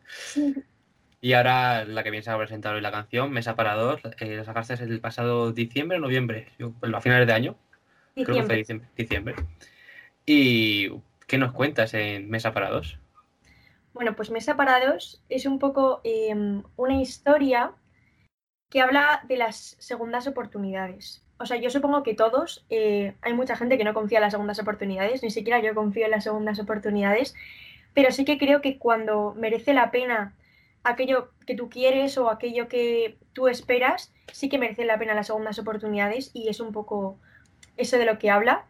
Sí. 0.09 0.55
Y 1.21 1.33
ahora 1.33 1.85
la 1.85 2.03
que 2.03 2.11
vienes 2.11 2.27
a 2.27 2.37
presentar 2.37 2.75
hoy 2.75 2.81
la 2.81 2.91
canción, 2.91 3.31
Mesa 3.31 3.55
para 3.55 3.73
dos, 3.73 3.99
eh, 4.19 4.35
la 4.35 4.43
sacaste 4.43 4.75
el 4.75 4.99
pasado 4.99 5.51
diciembre 5.53 5.97
o 5.97 5.99
noviembre, 5.99 6.49
yo, 6.59 6.75
a 6.83 7.01
finales 7.01 7.25
de 7.25 7.33
año. 7.33 7.57
Diciembre. 8.15 8.23
Creo 8.25 8.35
que 8.35 8.43
fue 8.43 8.55
diciembre, 8.57 8.89
diciembre. 8.95 9.35
¿Y 10.27 10.91
qué 11.25 11.39
nos 11.39 11.51
cuentas 11.51 11.95
en 11.95 12.29
Mesa 12.29 12.53
para 12.53 12.69
dos? 12.69 12.99
Bueno, 13.95 14.13
pues 14.13 14.29
Mesa 14.29 14.57
para 14.57 14.85
dos 14.85 15.23
es 15.29 15.45
un 15.45 15.57
poco 15.57 16.01
eh, 16.03 16.35
una 16.75 17.01
historia 17.01 17.71
que 18.69 18.81
habla 18.81 19.23
de 19.25 19.37
las 19.37 19.77
segundas 19.79 20.27
oportunidades. 20.27 21.23
O 21.39 21.45
sea, 21.45 21.55
yo 21.55 21.69
supongo 21.69 22.03
que 22.03 22.13
todos, 22.13 22.65
eh, 22.69 23.15
hay 23.21 23.33
mucha 23.33 23.55
gente 23.55 23.77
que 23.77 23.85
no 23.85 23.93
confía 23.93 24.17
en 24.17 24.23
las 24.23 24.33
segundas 24.33 24.59
oportunidades, 24.59 25.23
ni 25.23 25.31
siquiera 25.31 25.61
yo 25.61 25.73
confío 25.73 26.03
en 26.03 26.11
las 26.11 26.25
segundas 26.25 26.59
oportunidades, 26.59 27.35
pero 27.93 28.11
sí 28.11 28.25
que 28.25 28.37
creo 28.37 28.59
que 28.61 28.77
cuando 28.79 29.33
merece 29.33 29.73
la 29.73 29.91
pena 29.91 30.35
aquello 30.83 31.31
que 31.47 31.55
tú 31.55 31.69
quieres 31.69 32.17
o 32.17 32.29
aquello 32.29 32.67
que 32.67 33.17
tú 33.31 33.47
esperas, 33.47 34.13
sí 34.33 34.49
que 34.49 34.57
merece 34.57 34.83
la 34.83 34.99
pena 34.99 35.13
las 35.13 35.27
segundas 35.27 35.57
oportunidades 35.57 36.31
y 36.33 36.49
es 36.49 36.59
un 36.59 36.73
poco 36.73 37.17
eso 37.77 37.97
de 37.97 38.05
lo 38.05 38.19
que 38.19 38.29
habla, 38.29 38.65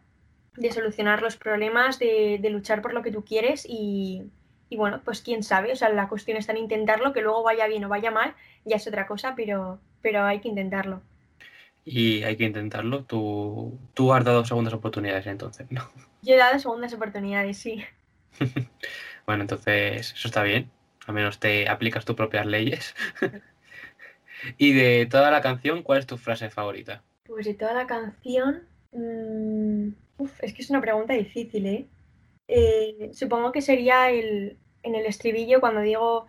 de 0.54 0.70
solucionar 0.70 1.20
los 1.20 1.36
problemas, 1.36 1.98
de, 1.98 2.38
de 2.40 2.50
luchar 2.50 2.80
por 2.80 2.94
lo 2.94 3.02
que 3.02 3.10
tú 3.10 3.24
quieres 3.24 3.66
y, 3.68 4.30
y, 4.68 4.76
bueno, 4.76 5.00
pues 5.04 5.22
quién 5.22 5.42
sabe, 5.42 5.72
o 5.72 5.76
sea, 5.76 5.88
la 5.90 6.08
cuestión 6.08 6.36
está 6.36 6.52
en 6.52 6.58
intentarlo, 6.58 7.12
que 7.12 7.22
luego 7.22 7.42
vaya 7.42 7.66
bien 7.66 7.84
o 7.84 7.88
vaya 7.88 8.10
mal, 8.10 8.34
ya 8.64 8.76
es 8.76 8.86
otra 8.86 9.06
cosa, 9.06 9.34
pero, 9.36 9.78
pero 10.02 10.24
hay 10.24 10.40
que 10.40 10.48
intentarlo. 10.48 11.02
Y 11.84 12.24
hay 12.24 12.36
que 12.36 12.44
intentarlo. 12.44 13.04
Tú, 13.04 13.78
tú 13.94 14.12
has 14.12 14.24
dado 14.24 14.44
segundas 14.44 14.74
oportunidades 14.74 15.26
entonces, 15.26 15.70
¿no? 15.70 15.88
Yo 16.22 16.34
he 16.34 16.38
dado 16.38 16.58
segundas 16.58 16.92
oportunidades, 16.92 17.58
sí. 17.58 17.84
bueno, 19.26 19.42
entonces 19.42 20.12
eso 20.12 20.28
está 20.28 20.42
bien 20.42 20.70
al 21.06 21.14
menos 21.14 21.38
te 21.38 21.68
aplicas 21.68 22.04
tus 22.04 22.16
propias 22.16 22.46
leyes. 22.46 22.94
Y 24.58 24.74
de 24.74 25.06
toda 25.06 25.30
la 25.30 25.40
canción, 25.40 25.82
¿cuál 25.82 25.98
es 25.98 26.06
tu 26.06 26.18
frase 26.18 26.50
favorita? 26.50 27.02
Pues 27.24 27.46
de 27.46 27.54
toda 27.54 27.72
la 27.72 27.86
canción. 27.86 28.62
mmm, 28.92 29.88
uf, 30.18 30.44
es 30.44 30.52
que 30.52 30.62
es 30.62 30.70
una 30.70 30.80
pregunta 30.80 31.14
difícil, 31.14 31.66
¿eh? 31.66 31.86
Eh, 32.48 33.10
supongo 33.12 33.52
que 33.52 33.60
sería 33.60 34.10
el, 34.10 34.58
en 34.82 34.94
el 34.94 35.06
estribillo 35.06 35.60
cuando 35.60 35.80
digo 35.80 36.26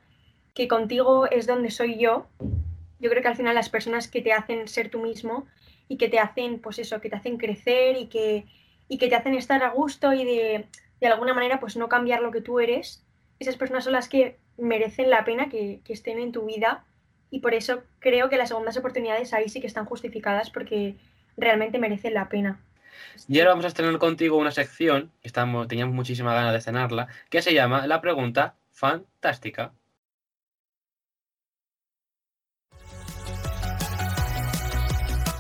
que 0.56 0.68
contigo 0.68 1.28
es 1.28 1.48
donde 1.48 1.72
soy 1.72 2.00
yo. 2.00 2.28
Yo 3.00 3.10
creo 3.10 3.22
que 3.22 3.28
al 3.28 3.36
final 3.36 3.56
las 3.56 3.70
personas 3.70 4.08
que 4.08 4.22
te 4.22 4.34
hacen 4.34 4.68
ser 4.68 4.90
tú 4.90 5.00
mismo 5.02 5.46
y 5.88 5.98
que 5.98 6.10
te 6.10 6.20
hacen, 6.20 6.60
pues 6.60 6.80
eso, 6.80 7.00
que 7.00 7.10
te 7.10 7.16
hacen 7.16 7.38
crecer 7.38 7.98
y 7.98 8.08
que, 8.08 8.46
y 8.88 8.98
que 8.98 9.08
te 9.08 9.16
hacen 9.16 9.36
estar 9.36 9.64
a 9.64 9.70
gusto 9.70 10.14
y 10.14 10.26
de, 10.26 10.66
de 11.00 11.08
alguna 11.08 11.34
manera 11.34 11.60
pues 11.60 11.78
no 11.78 11.90
cambiar 11.90 12.22
lo 12.22 12.32
que 12.32 12.42
tú 12.42 12.60
eres, 12.60 13.04
esas 13.40 13.56
personas 13.56 13.84
son 13.84 13.94
las 13.94 14.10
que 14.10 14.38
merecen 14.58 15.10
la 15.10 15.24
pena 15.24 15.50
que, 15.50 15.82
que 15.84 15.94
estén 15.94 16.18
en 16.20 16.32
tu 16.32 16.46
vida 16.46 16.86
y 17.30 17.40
por 17.40 17.54
eso 17.54 17.84
creo 18.00 18.30
que 18.30 18.38
las 18.38 18.50
segundas 18.50 18.78
oportunidades 18.78 19.34
ahí 19.34 19.50
sí 19.50 19.62
que 19.62 19.68
están 19.68 19.86
justificadas 19.86 20.50
porque 20.50 20.96
realmente 21.38 21.78
merecen 21.78 22.16
la 22.16 22.30
pena. 22.30 22.60
Y 23.28 23.40
ahora 23.40 23.52
vamos 23.52 23.66
a 23.66 23.70
estrenar 23.70 23.98
contigo 23.98 24.38
una 24.38 24.52
sección, 24.52 25.12
que 25.22 25.28
estamos, 25.28 25.68
teníamos 25.68 25.96
muchísima 25.96 26.34
ganas 26.34 26.52
de 26.52 26.60
estrenarla, 26.60 27.08
que 27.30 27.42
se 27.42 27.54
llama 27.54 27.88
La 27.88 28.02
Pregunta 28.02 28.56
Fantástica. 28.72 29.74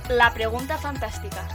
La 0.10 0.34
pregunta 0.34 0.78
fantástica. 0.78 1.46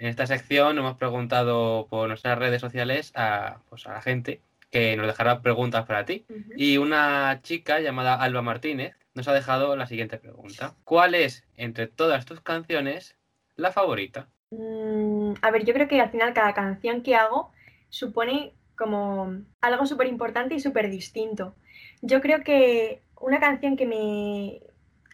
En 0.00 0.08
esta 0.08 0.26
sección 0.26 0.76
hemos 0.76 0.96
preguntado 0.96 1.86
por 1.88 2.08
nuestras 2.08 2.36
redes 2.36 2.60
sociales 2.60 3.12
a, 3.14 3.60
pues, 3.68 3.86
a 3.86 3.92
la 3.92 4.02
gente 4.02 4.40
que 4.72 4.96
nos 4.96 5.06
dejará 5.06 5.40
preguntas 5.42 5.86
para 5.86 6.04
ti. 6.04 6.26
Y 6.56 6.78
una 6.78 7.38
chica 7.42 7.78
llamada 7.78 8.16
Alba 8.16 8.42
Martínez 8.42 8.96
nos 9.14 9.28
ha 9.28 9.32
dejado 9.32 9.76
la 9.76 9.86
siguiente 9.86 10.18
pregunta. 10.18 10.74
¿Cuál 10.84 11.14
es, 11.14 11.44
entre 11.56 11.86
todas 11.86 12.24
tus 12.24 12.40
canciones, 12.40 13.16
la 13.56 13.72
favorita? 13.72 14.28
Mm, 14.50 15.34
a 15.40 15.50
ver, 15.50 15.64
yo 15.64 15.74
creo 15.74 15.88
que 15.88 16.00
al 16.00 16.10
final 16.10 16.32
cada 16.32 16.54
canción 16.54 17.02
que 17.02 17.14
hago 17.14 17.52
supone 17.88 18.54
como 18.76 19.42
algo 19.60 19.86
súper 19.86 20.06
importante 20.06 20.54
y 20.54 20.60
súper 20.60 20.90
distinto. 20.90 21.54
Yo 22.00 22.20
creo 22.20 22.42
que 22.42 23.02
una 23.20 23.40
canción 23.40 23.76
que 23.76 23.86
me... 23.86 24.60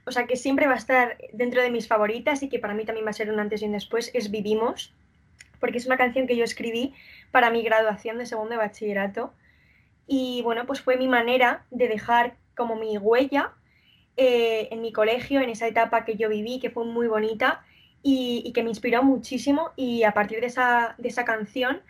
O 0.07 0.11
sea, 0.11 0.27
que 0.27 0.37
siempre 0.37 0.67
va 0.67 0.73
a 0.73 0.79
estar 0.79 1.19
dentro 1.35 1.61
de 1.61 1.71
mis 1.71 1.87
favoritas 1.87 2.43
y 2.43 2.49
que 2.49 2.59
para 2.59 2.73
mí 2.73 2.87
también 2.87 3.05
va 3.05 3.11
a 3.11 3.15
ser 3.15 3.31
un 3.31 3.41
antes 3.41 3.61
y 3.61 3.67
un 3.67 3.73
después 3.73 4.11
es 4.15 4.31
Vivimos, 4.31 4.95
porque 5.61 5.77
es 5.77 5.85
una 5.85 5.99
canción 5.99 6.27
que 6.27 6.37
yo 6.37 6.45
escribí 6.45 6.95
para 7.31 7.51
mi 7.51 7.63
graduación 7.63 8.17
de 8.17 8.25
segundo 8.25 8.53
de 8.53 8.57
bachillerato. 8.57 9.35
Y 10.07 10.41
bueno, 10.43 10.65
pues 10.65 10.81
fue 10.81 10.97
mi 10.97 11.09
manera 11.09 11.67
de 11.71 11.89
dejar 11.89 12.37
como 12.57 12.75
mi 12.75 12.97
huella 12.97 13.53
eh, 14.19 14.69
en 14.73 14.83
mi 14.83 14.93
colegio, 14.93 15.41
en 15.43 15.51
esa 15.51 15.69
etapa 15.69 16.05
que 16.07 16.17
yo 16.17 16.31
viví, 16.31 16.61
que 16.61 16.71
fue 16.71 16.87
muy 16.87 17.09
bonita 17.09 17.65
y, 18.03 18.43
y 18.47 18.53
que 18.55 18.65
me 18.65 18.71
inspiró 18.71 19.05
muchísimo. 19.05 19.73
Y 19.77 20.05
a 20.05 20.15
partir 20.15 20.41
de 20.43 20.49
esa, 20.49 20.97
de 20.99 21.09
esa 21.11 21.25
canción, 21.27 21.83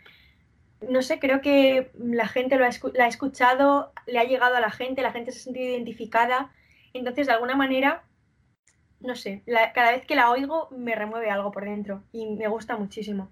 no 0.89 1.01
sé, 1.01 1.19
creo 1.19 1.41
que 1.41 1.91
la 1.99 2.27
gente 2.27 2.57
lo 2.57 2.65
ha, 2.65 2.69
la 2.93 3.05
ha 3.05 3.07
escuchado, 3.07 3.93
le 4.07 4.19
ha 4.19 4.23
llegado 4.25 4.55
a 4.55 4.59
la 4.61 4.71
gente, 4.71 5.01
la 5.01 5.11
gente 5.11 5.31
se 5.31 5.39
ha 5.39 5.43
sentido 5.43 5.67
identificada. 5.71 6.51
Entonces, 6.93 7.27
de 7.27 7.33
alguna 7.33 7.55
manera, 7.55 8.03
no 9.01 9.15
sé, 9.15 9.43
la- 9.45 9.73
cada 9.73 9.91
vez 9.91 10.05
que 10.05 10.15
la 10.15 10.31
oigo 10.31 10.69
me 10.71 10.95
remueve 10.95 11.29
algo 11.31 11.51
por 11.51 11.65
dentro 11.65 12.03
y 12.13 12.27
me 12.27 12.47
gusta 12.47 12.77
muchísimo. 12.77 13.29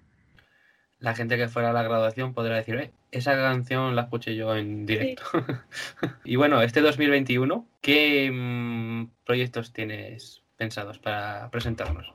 La 1.00 1.14
gente 1.14 1.38
que 1.38 1.48
fuera 1.48 1.70
a 1.70 1.74
la 1.74 1.84
graduación 1.84 2.34
podrá 2.34 2.56
decir, 2.56 2.76
"Eh, 2.76 2.92
esa 3.12 3.34
canción 3.36 3.96
la 3.96 4.04
escuché 4.04 4.36
yo 4.36 4.56
en 4.56 4.86
directo. 4.86 5.24
y 6.24 6.36
bueno, 6.36 6.62
este 6.62 6.82
2021, 6.82 7.66
¿qué 7.82 8.30
mm, 8.32 9.26
proyectos 9.26 9.74
tienes 9.74 10.44
pensados 10.58 11.00
para 11.00 11.50
presentarnos? 11.52 12.14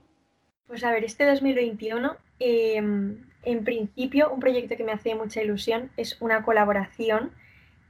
Pues 0.67 0.85
a 0.85 0.91
ver, 0.91 1.05
este 1.05 1.25
2021, 1.27 2.17
eh, 2.41 2.77
en 2.77 3.65
principio, 3.65 4.31
un 4.33 4.41
proyecto 4.41 4.77
que 4.77 4.85
me 4.85 4.93
hace 4.93 5.15
mucha 5.15 5.43
ilusión 5.43 5.91
es 5.97 6.17
una 6.21 6.43
colaboración 6.45 7.33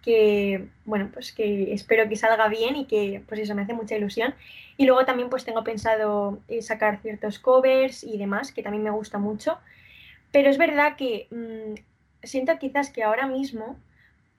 que, 0.02 0.68
bueno, 0.84 1.10
pues 1.12 1.32
que 1.32 1.72
espero 1.72 2.08
que 2.08 2.16
salga 2.16 2.48
bien 2.48 2.74
y 2.76 2.86
que, 2.86 3.22
pues 3.28 3.40
eso, 3.40 3.54
me 3.54 3.62
hace 3.62 3.72
mucha 3.72 3.96
ilusión. 3.96 4.34
Y 4.76 4.86
luego 4.86 5.04
también 5.04 5.30
pues 5.30 5.44
tengo 5.44 5.62
pensado 5.62 6.40
eh, 6.48 6.60
sacar 6.60 7.00
ciertos 7.02 7.38
covers 7.38 8.02
y 8.02 8.18
demás, 8.18 8.52
que 8.52 8.62
también 8.62 8.82
me 8.82 8.90
gusta 8.90 9.18
mucho. 9.18 9.58
Pero 10.32 10.50
es 10.50 10.58
verdad 10.58 10.96
que 10.96 11.28
mm, 11.30 11.74
siento 12.22 12.58
quizás 12.58 12.90
que 12.90 13.04
ahora 13.04 13.26
mismo, 13.26 13.76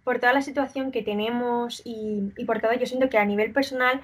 por 0.04 0.20
toda 0.20 0.34
la 0.34 0.42
situación 0.42 0.92
que 0.92 1.04
tenemos 1.04 1.82
y, 1.86 2.34
y 2.36 2.46
por 2.46 2.60
todo, 2.60 2.74
yo 2.74 2.86
siento 2.86 3.10
que 3.10 3.18
a 3.18 3.26
nivel 3.26 3.54
personal 3.54 4.02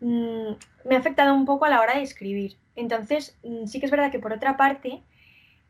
mm, 0.00 0.52
me 0.84 0.96
ha 0.96 0.98
afectado 0.98 1.34
un 1.34 1.44
poco 1.44 1.66
a 1.66 1.70
la 1.70 1.80
hora 1.80 1.96
de 1.96 2.02
escribir. 2.02 2.56
Entonces, 2.74 3.36
mm, 3.44 3.66
sí 3.66 3.78
que 3.78 3.86
es 3.86 3.92
verdad 3.92 4.10
que 4.10 4.18
por 4.18 4.32
otra 4.32 4.56
parte, 4.56 5.02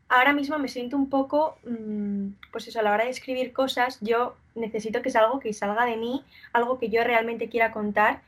ahora 0.09 0.33
mismo 0.33 0.57
me 0.59 0.67
siento 0.67 0.95
un 0.95 1.09
poco, 1.09 1.57
pues 2.51 2.67
eso, 2.67 2.79
a 2.79 2.83
la 2.83 2.91
hora 2.91 3.05
de 3.05 3.11
escribir 3.11 3.51
cosas, 3.53 3.99
yo 4.01 4.35
necesito 4.55 5.01
que 5.01 5.09
es 5.09 5.15
algo 5.15 5.39
que 5.39 5.53
salga 5.53 5.85
de 5.85 5.97
mí, 5.97 6.23
algo 6.53 6.79
que 6.79 6.89
yo 6.89 7.03
realmente 7.03 7.49
quiera 7.49 7.71
contar. 7.71 8.21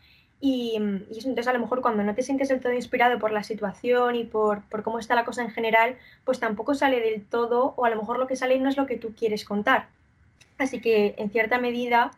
Y, 0.48 0.78
y 1.10 1.18
entonces 1.18 1.48
a 1.48 1.54
lo 1.54 1.60
mejor 1.60 1.82
cuando 1.82 2.04
no 2.04 2.14
te 2.14 2.22
sientes 2.22 2.50
del 2.50 2.62
todo 2.62 2.74
inspirado 2.74 3.18
por 3.18 3.32
la 3.32 3.42
situación 3.42 4.16
y 4.16 4.26
por, 4.26 4.62
por 4.70 4.84
cómo 4.84 5.00
está 5.00 5.16
la 5.16 5.26
cosa 5.26 5.42
en 5.42 5.50
general, 5.50 5.98
pues 6.24 6.40
tampoco 6.40 6.76
sale 6.76 7.00
del 7.00 7.26
todo 7.26 7.74
o 7.76 7.86
a 7.86 7.90
lo 7.90 7.96
mejor 7.96 8.20
lo 8.20 8.28
que 8.28 8.36
sale 8.36 8.60
no 8.60 8.70
es 8.70 8.78
lo 8.78 8.86
que 8.86 8.98
tú 8.98 9.16
quieres 9.16 9.44
contar. 9.44 9.88
Así 10.60 10.82
que 10.82 11.16
en 11.18 11.32
cierta 11.32 11.58
medida 11.58 12.12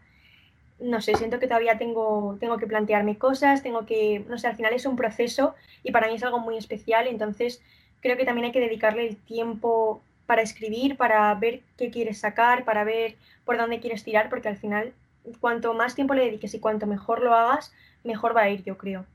no 0.79 0.99
sé, 0.99 1.15
siento 1.15 1.39
que 1.39 1.47
todavía 1.47 1.77
tengo, 1.77 2.35
tengo 2.41 2.57
que 2.57 2.67
plantearme 2.67 3.17
cosas, 3.17 3.63
tengo 3.63 3.85
que, 3.85 4.25
no 4.27 4.37
sé, 4.37 4.47
al 4.47 4.57
final 4.57 4.73
es 4.73 4.85
un 4.85 4.97
proceso 4.97 5.55
y 5.83 5.91
para 5.91 6.07
mí 6.07 6.15
es 6.15 6.23
algo 6.23 6.39
muy 6.39 6.57
especial, 6.57 7.07
entonces 7.07 7.61
creo 8.01 8.17
que 8.17 8.25
también 8.25 8.45
hay 8.45 8.51
que 8.51 8.59
dedicarle 8.59 9.07
el 9.07 9.15
tiempo 9.15 10.01
para 10.27 10.41
escribir, 10.41 10.97
para 10.97 11.33
ver 11.35 11.61
qué 11.77 11.89
quieres 11.89 12.19
sacar, 12.19 12.65
para 12.65 12.83
ver 12.83 13.15
por 13.45 13.57
dónde 13.57 13.79
quieres 13.79 14.03
tirar, 14.03 14.29
porque 14.29 14.49
al 14.49 14.57
final 14.57 14.93
cuanto 15.39 15.73
más 15.73 15.95
tiempo 15.95 16.13
le 16.13 16.25
dediques 16.25 16.53
y 16.53 16.59
cuanto 16.59 16.85
mejor 16.85 17.21
lo 17.21 17.33
hagas, 17.33 17.73
mejor 18.03 18.35
va 18.35 18.43
a 18.43 18.49
ir, 18.49 18.63
yo 18.63 18.77
creo. 18.77 19.05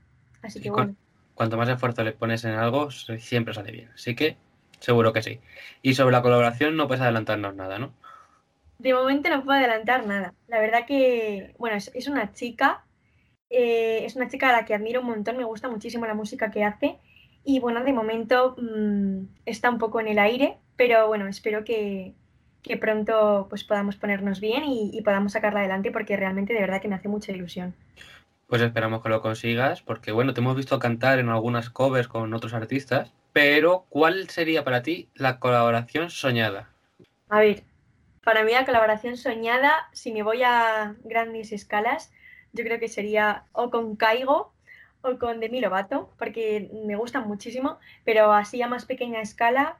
Así 0.41 0.61
que 0.61 0.71
bueno. 0.71 0.71
cu- 0.71 0.95
cuanto 1.35 1.57
más 1.57 1.69
esfuerzo 1.69 2.03
le 2.03 2.13
pones 2.13 2.43
en 2.45 2.53
algo, 2.53 2.91
siempre 2.91 3.53
sale 3.53 3.71
bien. 3.71 3.91
Así 3.95 4.15
que 4.15 4.37
seguro 4.79 5.13
que 5.13 5.21
sí. 5.21 5.39
Y 5.81 5.93
sobre 5.95 6.13
la 6.13 6.21
colaboración 6.21 6.75
no 6.75 6.87
puedes 6.87 7.01
adelantarnos 7.01 7.55
nada, 7.55 7.79
¿no? 7.79 7.93
De 8.77 8.93
momento 8.93 9.29
no 9.29 9.43
puedo 9.43 9.57
adelantar 9.59 10.05
nada. 10.05 10.33
La 10.47 10.59
verdad 10.59 10.85
que, 10.87 11.55
bueno, 11.57 11.77
es, 11.77 11.91
es 11.95 12.07
una 12.07 12.33
chica, 12.33 12.85
eh, 13.49 14.05
es 14.05 14.15
una 14.15 14.29
chica 14.29 14.49
a 14.49 14.53
la 14.53 14.65
que 14.65 14.75
admiro 14.75 15.01
un 15.01 15.07
montón, 15.07 15.37
me 15.37 15.43
gusta 15.45 15.69
muchísimo 15.69 16.05
la 16.07 16.15
música 16.15 16.51
que 16.51 16.63
hace 16.63 16.99
y 17.43 17.59
bueno, 17.59 17.83
de 17.83 17.93
momento 17.93 18.55
mm, 18.59 19.25
está 19.45 19.69
un 19.71 19.79
poco 19.79 20.01
en 20.01 20.07
el 20.09 20.19
aire, 20.19 20.59
pero 20.77 21.07
bueno, 21.07 21.27
espero 21.27 21.63
que, 21.65 22.15
que 22.63 22.77
pronto 22.77 23.47
pues 23.49 23.63
podamos 23.65 23.97
ponernos 23.97 24.39
bien 24.41 24.65
y, 24.65 24.91
y 24.93 25.01
podamos 25.03 25.33
sacarla 25.33 25.61
adelante 25.61 25.91
porque 25.91 26.17
realmente 26.17 26.53
de 26.53 26.61
verdad 26.61 26.81
que 26.81 26.89
me 26.89 26.95
hace 26.95 27.09
mucha 27.09 27.31
ilusión. 27.33 27.75
Pues 28.47 28.61
esperamos 28.61 29.01
que 29.01 29.09
lo 29.09 29.21
consigas, 29.21 29.81
porque 29.81 30.11
bueno, 30.11 30.33
te 30.33 30.41
hemos 30.41 30.55
visto 30.55 30.79
cantar 30.79 31.19
en 31.19 31.29
algunas 31.29 31.69
covers 31.69 32.07
con 32.07 32.33
otros 32.33 32.53
artistas, 32.53 33.11
pero 33.31 33.85
¿cuál 33.89 34.29
sería 34.29 34.63
para 34.63 34.83
ti 34.83 35.09
la 35.15 35.39
colaboración 35.39 36.09
soñada? 36.09 36.69
A 37.29 37.39
ver, 37.39 37.63
para 38.23 38.43
mí 38.43 38.51
la 38.51 38.65
colaboración 38.65 39.17
soñada, 39.17 39.89
si 39.91 40.13
me 40.13 40.23
voy 40.23 40.43
a 40.43 40.95
grandes 41.03 41.51
escalas, 41.51 42.11
yo 42.53 42.63
creo 42.63 42.79
que 42.79 42.87
sería 42.87 43.45
o 43.51 43.71
con 43.71 43.95
Caigo 43.95 44.53
o 45.01 45.17
con 45.17 45.39
Demi 45.39 45.59
Lovato, 45.59 46.13
porque 46.17 46.69
me 46.85 46.95
gustan 46.95 47.27
muchísimo, 47.27 47.79
pero 48.05 48.31
así 48.31 48.61
a 48.61 48.67
más 48.67 48.85
pequeña 48.85 49.19
escala, 49.19 49.77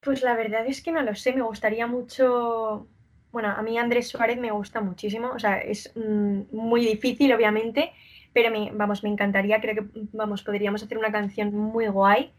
pues 0.00 0.22
la 0.22 0.34
verdad 0.34 0.66
es 0.66 0.82
que 0.82 0.92
no 0.92 1.02
lo 1.02 1.14
sé, 1.14 1.32
me 1.32 1.42
gustaría 1.42 1.86
mucho, 1.86 2.88
bueno, 3.32 3.48
a 3.48 3.62
mí 3.62 3.78
Andrés 3.78 4.08
Suárez 4.08 4.38
me 4.38 4.50
gusta 4.52 4.80
muchísimo, 4.80 5.30
o 5.30 5.38
sea, 5.38 5.58
es 5.58 5.92
mm, 5.96 6.42
muy 6.52 6.84
difícil 6.84 7.32
obviamente, 7.32 7.92
pero 8.32 8.50
me, 8.50 8.70
vamos, 8.72 9.02
me 9.02 9.10
encantaría, 9.10 9.60
creo 9.60 9.74
que, 9.74 9.88
vamos, 10.12 10.42
podríamos 10.42 10.82
hacer 10.82 10.98
una 10.98 11.12
canción 11.12 11.54
muy 11.54 11.88
guay 11.88 12.32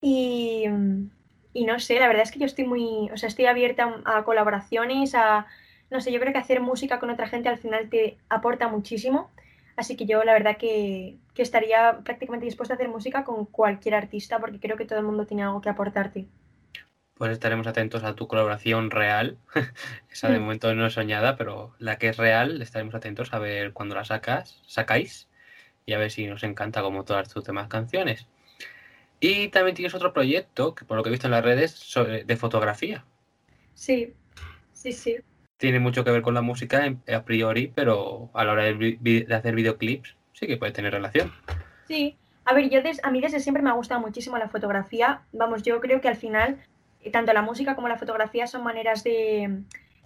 y, 0.00 0.64
y 1.52 1.64
no 1.64 1.78
sé, 1.80 1.98
la 2.00 2.08
verdad 2.08 2.24
es 2.24 2.32
que 2.32 2.38
yo 2.38 2.46
estoy 2.46 2.66
muy, 2.66 3.10
o 3.12 3.16
sea, 3.16 3.28
estoy 3.28 3.46
abierta 3.46 4.02
a 4.04 4.24
colaboraciones, 4.24 5.14
a, 5.14 5.46
no 5.90 6.00
sé, 6.00 6.12
yo 6.12 6.20
creo 6.20 6.32
que 6.32 6.38
hacer 6.38 6.60
música 6.60 6.98
con 6.98 7.10
otra 7.10 7.28
gente 7.28 7.48
al 7.48 7.58
final 7.58 7.88
te 7.88 8.18
aporta 8.28 8.68
muchísimo. 8.68 9.30
Así 9.76 9.96
que 9.96 10.06
yo 10.06 10.24
la 10.24 10.32
verdad 10.32 10.56
que, 10.56 11.18
que 11.34 11.42
estaría 11.42 12.00
prácticamente 12.02 12.46
dispuesta 12.46 12.74
a 12.74 12.76
hacer 12.76 12.88
música 12.88 13.24
con 13.24 13.44
cualquier 13.46 13.94
artista 13.94 14.38
porque 14.38 14.58
creo 14.60 14.76
que 14.76 14.86
todo 14.86 14.98
el 14.98 15.04
mundo 15.04 15.26
tiene 15.26 15.42
algo 15.44 15.60
que 15.60 15.68
aportarte. 15.68 16.26
Pues 17.16 17.32
estaremos 17.32 17.66
atentos 17.66 18.04
a 18.04 18.14
tu 18.14 18.28
colaboración 18.28 18.90
real. 18.90 19.38
Esa 20.10 20.28
de 20.28 20.38
Mm. 20.38 20.42
momento 20.42 20.74
no 20.74 20.86
es 20.86 20.92
soñada, 20.92 21.36
pero 21.36 21.74
la 21.78 21.96
que 21.98 22.08
es 22.08 22.16
real, 22.18 22.60
estaremos 22.60 22.94
atentos 22.94 23.32
a 23.32 23.38
ver 23.38 23.72
cuándo 23.72 23.94
la 23.94 24.04
sacas, 24.04 24.60
sacáis 24.66 25.28
y 25.86 25.94
a 25.94 25.98
ver 25.98 26.10
si 26.10 26.26
nos 26.26 26.42
encanta 26.42 26.82
como 26.82 27.04
todas 27.04 27.32
tus 27.32 27.44
demás 27.44 27.68
canciones. 27.68 28.26
Y 29.18 29.48
también 29.48 29.74
tienes 29.74 29.94
otro 29.94 30.12
proyecto, 30.12 30.74
que 30.74 30.84
por 30.84 30.98
lo 30.98 31.02
que 31.02 31.08
he 31.08 31.12
visto 31.12 31.26
en 31.26 31.30
las 31.30 31.44
redes, 31.44 31.70
sobre- 31.72 32.24
de 32.24 32.36
fotografía. 32.36 33.04
Sí, 33.74 34.12
Sí, 34.72 34.92
sí. 34.92 35.16
Tiene 35.56 35.80
mucho 35.80 36.04
que 36.04 36.10
ver 36.10 36.20
con 36.20 36.34
la 36.34 36.42
música 36.42 36.84
a 37.10 37.24
priori, 37.24 37.72
pero 37.74 38.28
a 38.34 38.44
la 38.44 38.52
hora 38.52 38.64
de, 38.64 39.26
hacer 39.34 39.54
videoclips 39.54 40.14
sí 40.34 40.46
que 40.46 40.58
puede 40.58 40.72
tener 40.72 40.92
relación. 40.92 41.32
Sí, 41.88 42.14
a 42.44 42.52
ver, 42.52 42.68
yo 42.68 42.82
des- 42.82 43.02
a 43.02 43.10
mí 43.10 43.22
desde 43.22 43.40
siempre 43.40 43.62
me 43.62 43.70
ha 43.70 43.72
gustado 43.72 44.02
muchísimo 44.02 44.36
la 44.36 44.50
fotografía. 44.50 45.22
Vamos, 45.32 45.62
yo 45.62 45.80
creo 45.80 46.02
que 46.02 46.08
al 46.08 46.16
final 46.16 46.58
tanto 47.12 47.32
la 47.32 47.42
música 47.42 47.74
como 47.74 47.88
la 47.88 47.98
fotografía 47.98 48.46
son 48.46 48.62
maneras 48.62 49.04
de, 49.04 49.62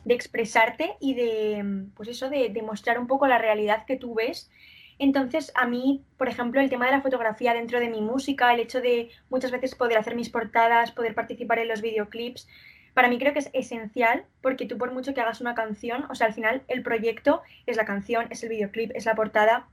expresarte 0.07 0.97
y 1.01 1.15
de, 1.15 1.85
pues 1.95 2.09
eso, 2.09 2.31
de, 2.31 2.49
de 2.49 2.63
mostrar 2.63 2.99
un 2.99 3.07
poco 3.07 3.27
la 3.27 3.39
realidad 3.39 3.85
que 3.87 3.97
tú 3.97 4.15
ves. 4.15 4.51
Entonces, 4.99 5.53
a 5.55 5.67
mí, 5.67 6.05
por 6.19 6.29
ejemplo, 6.29 6.61
el 6.61 6.69
tema 6.69 6.87
de 6.87 6.93
la 6.93 7.01
fotografía 7.01 7.55
dentro 7.55 7.81
de 7.81 7.89
mi 7.89 8.03
música, 8.03 8.53
el 8.53 8.61
hecho 8.61 8.81
de 8.81 9.11
muchas 9.31 9.51
veces 9.51 9.75
poder 9.75 9.97
hacer 9.97 10.15
mis 10.15 10.29
portadas, 10.29 10.93
poder 10.93 11.15
participar 11.15 11.59
en 11.59 11.69
los 11.69 11.81
videoclips, 11.81 12.47
para 12.95 13.09
mí 13.09 13.19
creo 13.19 13.33
que 13.33 13.39
es 13.39 13.51
esencial 13.53 14.25
porque 14.43 14.67
tú 14.67 14.77
por 14.77 14.93
mucho 14.93 15.15
que 15.15 15.21
hagas 15.21 15.41
una 15.41 15.55
canción, 15.55 16.05
o 16.11 16.15
sea, 16.15 16.27
al 16.27 16.35
final 16.35 16.63
el 16.69 16.83
proyecto 16.83 17.43
es 17.67 17.77
la 17.77 17.85
canción, 17.85 18.27
es 18.31 18.43
el 18.43 18.51
videoclip, 18.51 18.91
es 18.95 19.07
la 19.07 19.15
portada 19.15 19.69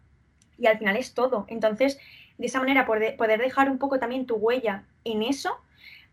y 0.58 0.68
al 0.68 0.78
final 0.78 0.96
es 0.98 1.14
todo. 1.14 1.46
Entonces, 1.50 2.00
de 2.38 2.46
esa 2.46 2.60
manera 2.60 2.86
poder 2.86 3.42
dejar 3.42 3.70
un 3.70 3.80
poco 3.80 4.00
también 4.00 4.26
tu 4.26 4.36
huella 4.36 4.84
en 5.04 5.24
eso 5.24 5.60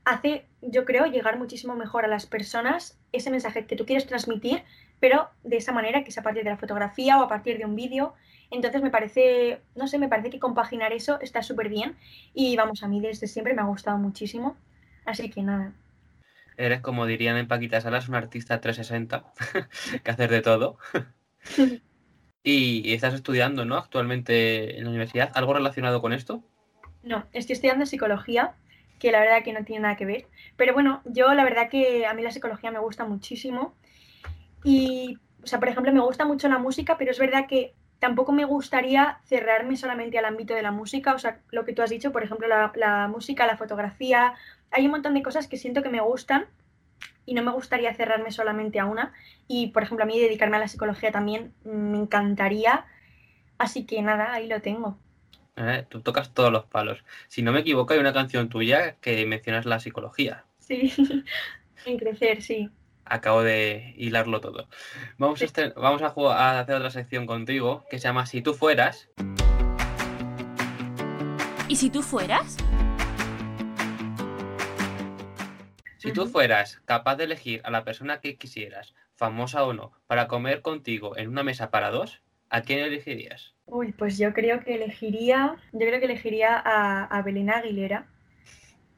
hace, 0.04 0.46
yo 0.60 0.84
creo, 0.84 1.06
llegar 1.06 1.38
muchísimo 1.38 1.74
mejor 1.74 2.04
a 2.04 2.08
las 2.08 2.26
personas 2.26 2.98
ese 3.12 3.30
mensaje 3.30 3.66
que 3.66 3.76
tú 3.76 3.86
quieres 3.86 4.06
transmitir, 4.06 4.62
pero 5.00 5.28
de 5.42 5.56
esa 5.56 5.72
manera 5.72 6.04
que 6.04 6.10
es 6.10 6.18
a 6.18 6.22
partir 6.22 6.44
de 6.44 6.50
la 6.50 6.56
fotografía 6.56 7.18
o 7.18 7.22
a 7.22 7.28
partir 7.28 7.58
de 7.58 7.64
un 7.64 7.74
vídeo. 7.74 8.14
Entonces 8.50 8.82
me 8.82 8.90
parece, 8.90 9.60
no 9.74 9.86
sé, 9.86 9.98
me 9.98 10.08
parece 10.08 10.30
que 10.30 10.38
compaginar 10.38 10.92
eso 10.92 11.18
está 11.20 11.42
súper 11.42 11.68
bien 11.68 11.96
y 12.34 12.56
vamos, 12.56 12.82
a 12.82 12.88
mí 12.88 13.00
desde 13.00 13.26
siempre 13.26 13.54
me 13.54 13.62
ha 13.62 13.66
gustado 13.66 13.98
muchísimo. 13.98 14.56
Así 15.04 15.30
que 15.30 15.42
nada. 15.42 15.72
Eres, 16.56 16.80
como 16.80 17.06
dirían 17.06 17.36
en 17.36 17.48
Paquita 17.48 17.80
Salas, 17.80 18.08
un 18.08 18.14
artista 18.14 18.60
360, 18.60 19.24
que 20.04 20.10
hacer 20.10 20.30
de 20.30 20.40
todo. 20.40 20.78
y 22.44 22.92
estás 22.92 23.14
estudiando, 23.14 23.64
¿no? 23.64 23.76
Actualmente 23.76 24.78
en 24.78 24.84
la 24.84 24.90
universidad, 24.90 25.32
¿algo 25.34 25.54
relacionado 25.54 26.00
con 26.00 26.12
esto? 26.12 26.44
No, 27.02 27.26
estoy 27.32 27.54
estudiando 27.54 27.84
psicología, 27.84 28.54
que 29.04 29.12
la 29.12 29.20
verdad 29.20 29.42
que 29.42 29.52
no 29.52 29.66
tiene 29.66 29.82
nada 29.82 29.96
que 29.96 30.06
ver. 30.06 30.28
Pero 30.56 30.72
bueno, 30.72 31.02
yo 31.04 31.34
la 31.34 31.44
verdad 31.44 31.68
que 31.68 32.06
a 32.06 32.14
mí 32.14 32.22
la 32.22 32.30
psicología 32.30 32.70
me 32.70 32.78
gusta 32.78 33.04
muchísimo. 33.04 33.74
Y, 34.64 35.18
o 35.42 35.46
sea, 35.46 35.58
por 35.58 35.68
ejemplo, 35.68 35.92
me 35.92 36.00
gusta 36.00 36.24
mucho 36.24 36.48
la 36.48 36.56
música, 36.56 36.96
pero 36.96 37.10
es 37.10 37.18
verdad 37.18 37.46
que 37.46 37.74
tampoco 37.98 38.32
me 38.32 38.46
gustaría 38.46 39.20
cerrarme 39.26 39.76
solamente 39.76 40.18
al 40.18 40.24
ámbito 40.24 40.54
de 40.54 40.62
la 40.62 40.70
música. 40.70 41.12
O 41.12 41.18
sea, 41.18 41.42
lo 41.50 41.66
que 41.66 41.74
tú 41.74 41.82
has 41.82 41.90
dicho, 41.90 42.12
por 42.12 42.22
ejemplo, 42.22 42.48
la, 42.48 43.08
música, 43.08 43.46
la 43.46 43.58
fotografía. 43.58 44.32
Hay 44.70 44.86
un 44.86 44.92
montón 44.92 45.12
de 45.12 45.22
cosas 45.22 45.48
que 45.48 45.58
siento 45.58 45.82
que 45.82 45.90
me 45.90 46.00
gustan 46.00 46.46
y 47.26 47.34
no 47.34 47.42
me 47.42 47.52
gustaría 47.52 47.92
cerrarme 47.92 48.32
solamente 48.32 48.80
a 48.80 48.86
una. 48.86 49.12
Y, 49.46 49.66
por 49.66 49.82
ejemplo, 49.82 50.04
a 50.04 50.06
mí 50.06 50.18
dedicarme 50.18 50.56
a 50.56 50.60
la 50.60 50.68
psicología 50.68 51.12
también 51.12 51.52
me 51.62 51.98
encantaría. 51.98 52.86
Así 53.58 53.84
que 53.84 54.00
nada, 54.00 54.32
ahí 54.32 54.48
lo 54.48 54.62
tengo. 54.62 54.96
Eh, 55.56 55.86
Tú 55.88 56.00
tocas 56.00 56.34
todos 56.34 56.50
los 56.50 56.64
palos. 56.64 57.04
Si 57.28 57.42
no 57.42 57.52
me 57.52 57.60
equivoco, 57.60 57.92
hay 57.92 58.00
una 58.00 58.12
canción 58.12 58.48
tuya 58.48 58.96
que 59.00 59.24
mencionas 59.26 59.66
la 59.66 59.78
psicología. 59.80 60.44
Sí, 60.58 60.92
en 61.86 61.98
crecer, 61.98 62.42
sí. 62.42 62.70
Acabo 63.04 63.42
de 63.42 63.92
hilarlo 63.98 64.40
todo. 64.40 64.66
Vamos, 65.18 65.40
a, 65.42 65.72
vamos 65.76 66.02
a, 66.02 66.08
jugar- 66.10 66.38
a 66.38 66.60
hacer 66.60 66.74
otra 66.76 66.90
sección 66.90 67.26
contigo 67.26 67.84
que 67.90 67.98
se 67.98 68.04
llama 68.08 68.26
Si 68.26 68.40
tú 68.42 68.54
fueras. 68.54 69.08
¿Y 71.68 71.76
si 71.76 71.90
tú 71.90 72.02
fueras? 72.02 72.56
Si 75.98 76.12
tú 76.12 76.26
fueras 76.26 76.80
capaz 76.84 77.16
de 77.16 77.24
elegir 77.24 77.60
a 77.64 77.70
la 77.70 77.84
persona 77.84 78.20
que 78.20 78.36
quisieras, 78.36 78.94
famosa 79.16 79.64
o 79.64 79.72
no, 79.72 79.92
para 80.06 80.28
comer 80.28 80.60
contigo 80.60 81.16
en 81.16 81.28
una 81.28 81.42
mesa 81.42 81.70
para 81.70 81.90
dos, 81.90 82.20
¿a 82.54 82.62
quién 82.62 82.78
elegirías? 82.78 83.52
Uy, 83.66 83.92
pues 83.92 84.16
yo 84.18 84.32
creo 84.32 84.60
que 84.60 84.74
elegiría, 84.74 85.56
yo 85.72 85.80
creo 85.80 85.98
que 85.98 86.04
elegiría 86.06 86.56
a, 86.56 87.04
a 87.04 87.22
Belén 87.22 87.50
Aguilera, 87.50 88.06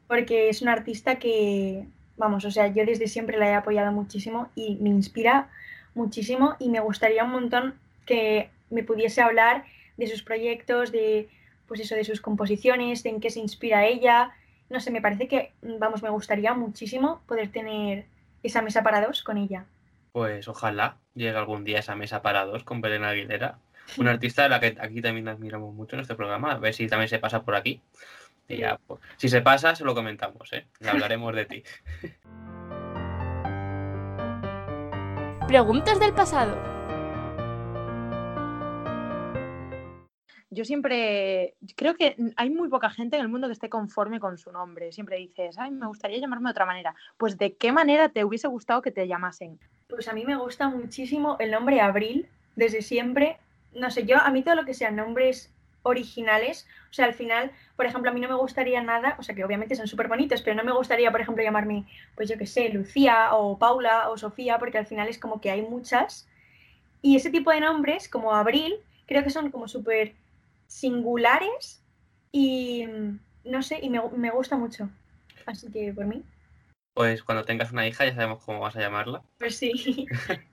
porque 0.08 0.48
es 0.50 0.60
una 0.60 0.72
artista 0.72 1.18
que, 1.18 1.86
vamos, 2.16 2.44
o 2.44 2.50
sea, 2.50 2.66
yo 2.68 2.84
desde 2.84 3.08
siempre 3.08 3.38
la 3.38 3.48
he 3.48 3.54
apoyado 3.54 3.92
muchísimo 3.92 4.50
y 4.54 4.76
me 4.76 4.90
inspira 4.90 5.48
muchísimo 5.94 6.56
y 6.58 6.68
me 6.68 6.80
gustaría 6.80 7.24
un 7.24 7.30
montón 7.30 7.74
que 8.04 8.50
me 8.70 8.82
pudiese 8.82 9.22
hablar 9.22 9.64
de 9.96 10.06
sus 10.06 10.22
proyectos, 10.22 10.92
de, 10.92 11.28
pues 11.66 11.80
eso, 11.80 11.94
de 11.94 12.04
sus 12.04 12.20
composiciones, 12.20 13.02
de 13.02 13.10
en 13.10 13.20
qué 13.20 13.30
se 13.30 13.40
inspira 13.40 13.86
ella. 13.86 14.32
No 14.68 14.80
sé, 14.80 14.90
me 14.90 15.00
parece 15.00 15.28
que, 15.28 15.52
vamos, 15.62 16.02
me 16.02 16.10
gustaría 16.10 16.52
muchísimo 16.54 17.22
poder 17.26 17.50
tener 17.50 18.04
esa 18.42 18.62
mesa 18.62 18.82
para 18.82 19.04
dos 19.06 19.22
con 19.22 19.38
ella. 19.38 19.64
Pues 20.16 20.48
ojalá 20.48 20.96
llegue 21.12 21.36
algún 21.36 21.62
día 21.62 21.80
esa 21.80 21.94
mesa 21.94 22.22
para 22.22 22.46
dos 22.46 22.64
con 22.64 22.80
Belén 22.80 23.04
Aguilera, 23.04 23.58
una 23.98 24.12
artista 24.12 24.46
a 24.46 24.48
la 24.48 24.60
que 24.60 24.74
aquí 24.80 25.02
también 25.02 25.28
admiramos 25.28 25.74
mucho 25.74 25.94
en 25.94 26.00
este 26.00 26.14
programa, 26.14 26.52
a 26.52 26.58
ver 26.58 26.72
si 26.72 26.86
también 26.86 27.10
se 27.10 27.18
pasa 27.18 27.42
por 27.42 27.54
aquí. 27.54 27.82
Y 28.48 28.56
ya, 28.56 28.80
pues, 28.86 28.98
si 29.18 29.28
se 29.28 29.42
pasa, 29.42 29.76
se 29.76 29.84
lo 29.84 29.94
comentamos, 29.94 30.50
¿eh? 30.54 30.68
Le 30.80 30.88
hablaremos 30.88 31.36
de 31.36 31.44
ti. 31.44 31.64
Preguntas 35.46 36.00
del 36.00 36.14
pasado. 36.14 36.75
Yo 40.50 40.64
siempre 40.64 41.54
creo 41.74 41.96
que 41.96 42.16
hay 42.36 42.50
muy 42.50 42.68
poca 42.68 42.88
gente 42.90 43.16
en 43.16 43.22
el 43.22 43.28
mundo 43.28 43.48
que 43.48 43.52
esté 43.52 43.68
conforme 43.68 44.20
con 44.20 44.38
su 44.38 44.52
nombre. 44.52 44.92
Siempre 44.92 45.16
dices, 45.16 45.58
ay, 45.58 45.72
me 45.72 45.86
gustaría 45.86 46.18
llamarme 46.18 46.48
de 46.48 46.52
otra 46.52 46.66
manera. 46.66 46.94
Pues, 47.16 47.36
¿de 47.36 47.54
qué 47.54 47.72
manera 47.72 48.08
te 48.08 48.24
hubiese 48.24 48.46
gustado 48.46 48.80
que 48.80 48.92
te 48.92 49.08
llamasen? 49.08 49.58
Pues 49.88 50.06
a 50.08 50.12
mí 50.12 50.24
me 50.24 50.36
gusta 50.36 50.68
muchísimo 50.68 51.36
el 51.40 51.50
nombre 51.50 51.80
Abril, 51.80 52.28
desde 52.54 52.82
siempre. 52.82 53.38
No 53.74 53.90
sé, 53.90 54.06
yo 54.06 54.18
a 54.18 54.30
mí 54.30 54.42
todo 54.42 54.54
lo 54.54 54.64
que 54.64 54.74
sean 54.74 54.96
nombres 54.96 55.52
originales, 55.86 56.66
o 56.90 56.92
sea, 56.92 57.06
al 57.06 57.14
final, 57.14 57.52
por 57.76 57.86
ejemplo, 57.86 58.10
a 58.10 58.14
mí 58.14 58.20
no 58.20 58.28
me 58.28 58.34
gustaría 58.34 58.82
nada, 58.82 59.14
o 59.18 59.22
sea, 59.22 59.34
que 59.34 59.44
obviamente 59.44 59.76
son 59.76 59.86
súper 59.86 60.08
bonitos, 60.08 60.42
pero 60.42 60.56
no 60.56 60.64
me 60.64 60.72
gustaría, 60.72 61.12
por 61.12 61.20
ejemplo, 61.20 61.44
llamarme, 61.44 61.84
pues 62.16 62.28
yo 62.28 62.36
qué 62.36 62.46
sé, 62.46 62.68
Lucía 62.70 63.34
o 63.34 63.56
Paula 63.56 64.10
o 64.10 64.18
Sofía, 64.18 64.58
porque 64.58 64.78
al 64.78 64.86
final 64.86 65.08
es 65.08 65.18
como 65.18 65.40
que 65.40 65.50
hay 65.50 65.62
muchas. 65.62 66.28
Y 67.02 67.14
ese 67.16 67.30
tipo 67.30 67.52
de 67.52 67.60
nombres, 67.60 68.08
como 68.08 68.34
Abril, 68.34 68.74
creo 69.06 69.22
que 69.22 69.30
son 69.30 69.52
como 69.52 69.68
súper 69.68 70.14
singulares 70.66 71.84
y 72.32 72.86
mm, 72.86 73.20
no 73.44 73.62
sé, 73.62 73.78
y 73.82 73.90
me, 73.90 74.00
me 74.10 74.30
gusta 74.30 74.56
mucho. 74.56 74.90
Así 75.46 75.70
que 75.70 75.92
por 75.94 76.06
mí, 76.06 76.24
Pues 76.94 77.22
cuando 77.22 77.44
tengas 77.44 77.70
una 77.72 77.86
hija 77.86 78.04
ya 78.06 78.14
sabemos 78.14 78.42
cómo 78.44 78.58
vas 78.60 78.74
a 78.76 78.80
llamarla. 78.80 79.22
pues 79.38 79.56
sí. 79.56 80.06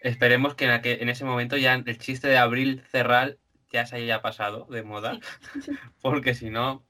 Esperemos 0.00 0.54
que 0.54 0.66
en, 0.66 0.72
aquel- 0.72 1.02
en 1.02 1.08
ese 1.10 1.24
momento 1.24 1.56
ya 1.56 1.74
el 1.74 1.98
chiste 1.98 2.28
de 2.28 2.38
Abril 2.38 2.82
Cerral 2.90 3.38
ya 3.72 3.86
se 3.86 3.96
haya 3.96 4.22
pasado 4.22 4.66
de 4.70 4.82
moda, 4.82 5.20
porque 6.02 6.34
si 6.34 6.50
no, 6.50 6.86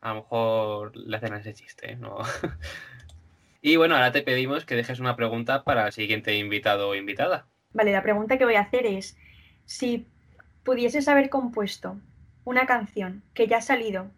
a 0.00 0.10
lo 0.10 0.16
mejor 0.16 0.96
le 0.96 1.16
hacen 1.16 1.34
ese 1.34 1.54
chiste, 1.54 1.96
¿no? 1.96 2.18
Y 3.62 3.76
bueno, 3.76 3.94
ahora 3.94 4.12
te 4.12 4.20
pedimos 4.22 4.66
que 4.66 4.76
dejes 4.76 5.00
una 5.00 5.16
pregunta 5.16 5.64
para 5.64 5.86
el 5.86 5.92
siguiente 5.94 6.36
invitado 6.36 6.90
o 6.90 6.94
invitada. 6.94 7.48
Vale, 7.72 7.92
la 7.92 8.02
pregunta 8.02 8.38
que 8.38 8.44
voy 8.44 8.54
a 8.56 8.60
hacer 8.62 8.86
es, 8.86 9.16
si 9.64 10.06
pudieses 10.64 11.08
haber 11.08 11.30
compuesto 11.30 11.98
una 12.44 12.66
canción 12.66 13.22
que 13.34 13.46
ya 13.46 13.58
ha 13.58 13.62
salido, 13.62 14.10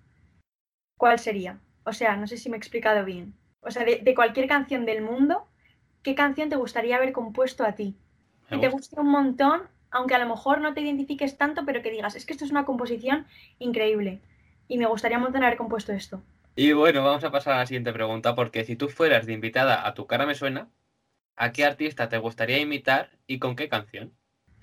¿cuál 0.96 1.18
sería? 1.18 1.59
O 1.85 1.92
sea, 1.92 2.16
no 2.16 2.26
sé 2.26 2.37
si 2.37 2.48
me 2.48 2.57
he 2.57 2.59
explicado 2.59 3.05
bien. 3.05 3.35
O 3.61 3.70
sea, 3.70 3.85
de, 3.85 3.96
de 3.98 4.14
cualquier 4.14 4.46
canción 4.48 4.87
del 4.87 5.02
mundo, 5.02 5.46
¿qué 6.02 6.14
canción 6.14 6.48
te 6.48 6.57
gustaría 6.57 6.96
haber 6.96 7.12
compuesto 7.12 7.64
a 7.64 7.72
ti? 7.72 7.96
Que 8.48 8.59
te 8.59 8.68
guste 8.68 9.00
un 9.00 9.09
montón, 9.09 9.62
aunque 9.90 10.14
a 10.14 10.18
lo 10.18 10.28
mejor 10.28 10.61
no 10.61 10.74
te 10.74 10.83
identifiques 10.83 11.38
tanto, 11.38 11.64
pero 11.64 11.81
que 11.81 11.90
digas, 11.90 12.14
es 12.16 12.26
que 12.26 12.33
esto 12.33 12.44
es 12.44 12.50
una 12.50 12.64
composición 12.64 13.26
increíble. 13.59 14.20
Y 14.68 14.78
me 14.78 14.87
gustaría 14.87 15.16
un 15.16 15.24
montón 15.24 15.42
haber 15.42 15.57
compuesto 15.57 15.92
esto. 15.92 16.22
Y 16.55 16.72
bueno, 16.72 17.02
vamos 17.02 17.24
a 17.24 17.31
pasar 17.31 17.55
a 17.55 17.59
la 17.59 17.66
siguiente 17.66 17.92
pregunta, 17.92 18.35
porque 18.35 18.64
si 18.64 18.76
tú 18.76 18.88
fueras 18.88 19.26
de 19.26 19.33
invitada 19.33 19.87
a 19.87 19.94
Tu 19.94 20.07
cara 20.07 20.26
me 20.26 20.35
suena, 20.35 20.68
¿a 21.37 21.52
qué 21.52 21.64
artista 21.64 22.09
te 22.09 22.18
gustaría 22.18 22.59
imitar 22.59 23.11
y 23.26 23.38
con 23.38 23.57
qué 23.57 23.68
canción? 23.68 24.12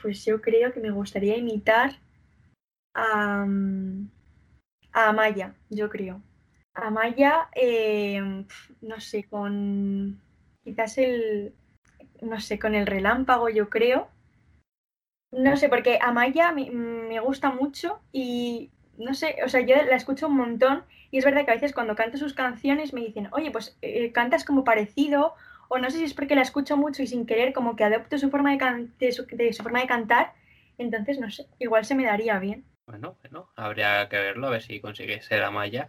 Pues 0.02 0.24
yo 0.26 0.42
creo 0.42 0.72
que 0.74 0.80
me 0.80 0.92
gustaría 0.92 1.38
imitar 1.38 1.98
a, 2.94 3.46
mm, 3.46 4.10
a 4.94 5.10
Amaya, 5.10 5.56
yo 5.70 5.90
creo. 5.90 6.22
Amaya, 6.74 7.50
eh, 7.56 8.46
no 8.82 9.00
sé, 9.00 9.24
con 9.26 10.22
quizás 10.64 10.98
el, 10.98 11.54
no 12.22 12.40
sé, 12.40 12.60
con 12.60 12.76
el 12.76 12.88
relámpago, 12.88 13.50
yo 13.50 13.70
creo. 13.70 14.10
No 15.32 15.58
sé, 15.58 15.70
porque 15.70 16.00
Amaya 16.02 16.52
me, 16.52 16.72
me 16.72 17.20
gusta 17.20 17.52
mucho 17.52 18.00
y 18.12 18.72
no 18.98 19.14
sé, 19.14 19.38
o 19.46 19.50
sea, 19.50 19.62
yo 19.62 19.76
la 19.76 19.96
escucho 19.96 20.28
un 20.28 20.38
montón 20.38 20.84
y 21.12 21.18
es 21.20 21.26
verdad 21.26 21.46
que 21.46 21.52
a 21.52 21.56
veces 21.56 21.74
cuando 21.74 21.96
canto 21.96 22.18
sus 22.18 22.34
canciones 22.34 22.94
me 22.94 23.02
dicen, 23.02 23.30
oye, 23.32 23.52
pues 23.52 23.78
eh, 23.82 24.12
cantas 24.12 24.44
como 24.44 24.64
parecido 24.64 25.36
o 25.70 25.80
no 25.80 25.90
sé 25.90 26.00
si 26.00 26.04
es 26.06 26.14
porque 26.14 26.36
la 26.36 26.42
escucho 26.44 26.78
mucho 26.78 27.02
y 27.04 27.08
sin 27.08 27.26
querer 27.26 27.54
como 27.54 27.76
que 27.78 27.86
adopto 27.86 28.18
su 28.18 28.30
forma 28.30 28.52
de, 28.52 28.58
can- 28.60 28.94
de 29.00 29.12
su, 29.14 29.26
de 29.28 29.54
su 29.54 29.64
forma 29.64 29.82
de 29.82 29.88
cantar, 29.88 30.34
entonces 30.78 31.20
no 31.20 31.32
sé, 31.32 31.48
igual 31.60 31.86
se 31.86 31.96
me 31.96 32.06
daría 32.06 32.40
bien. 32.40 32.66
Bueno, 32.86 33.18
bueno, 33.22 33.50
habría 33.56 34.10
que 34.10 34.18
verlo, 34.18 34.48
a 34.48 34.50
ver 34.52 34.62
si 34.64 34.82
consigue 34.82 35.22
ser 35.22 35.44
Amaya. 35.44 35.88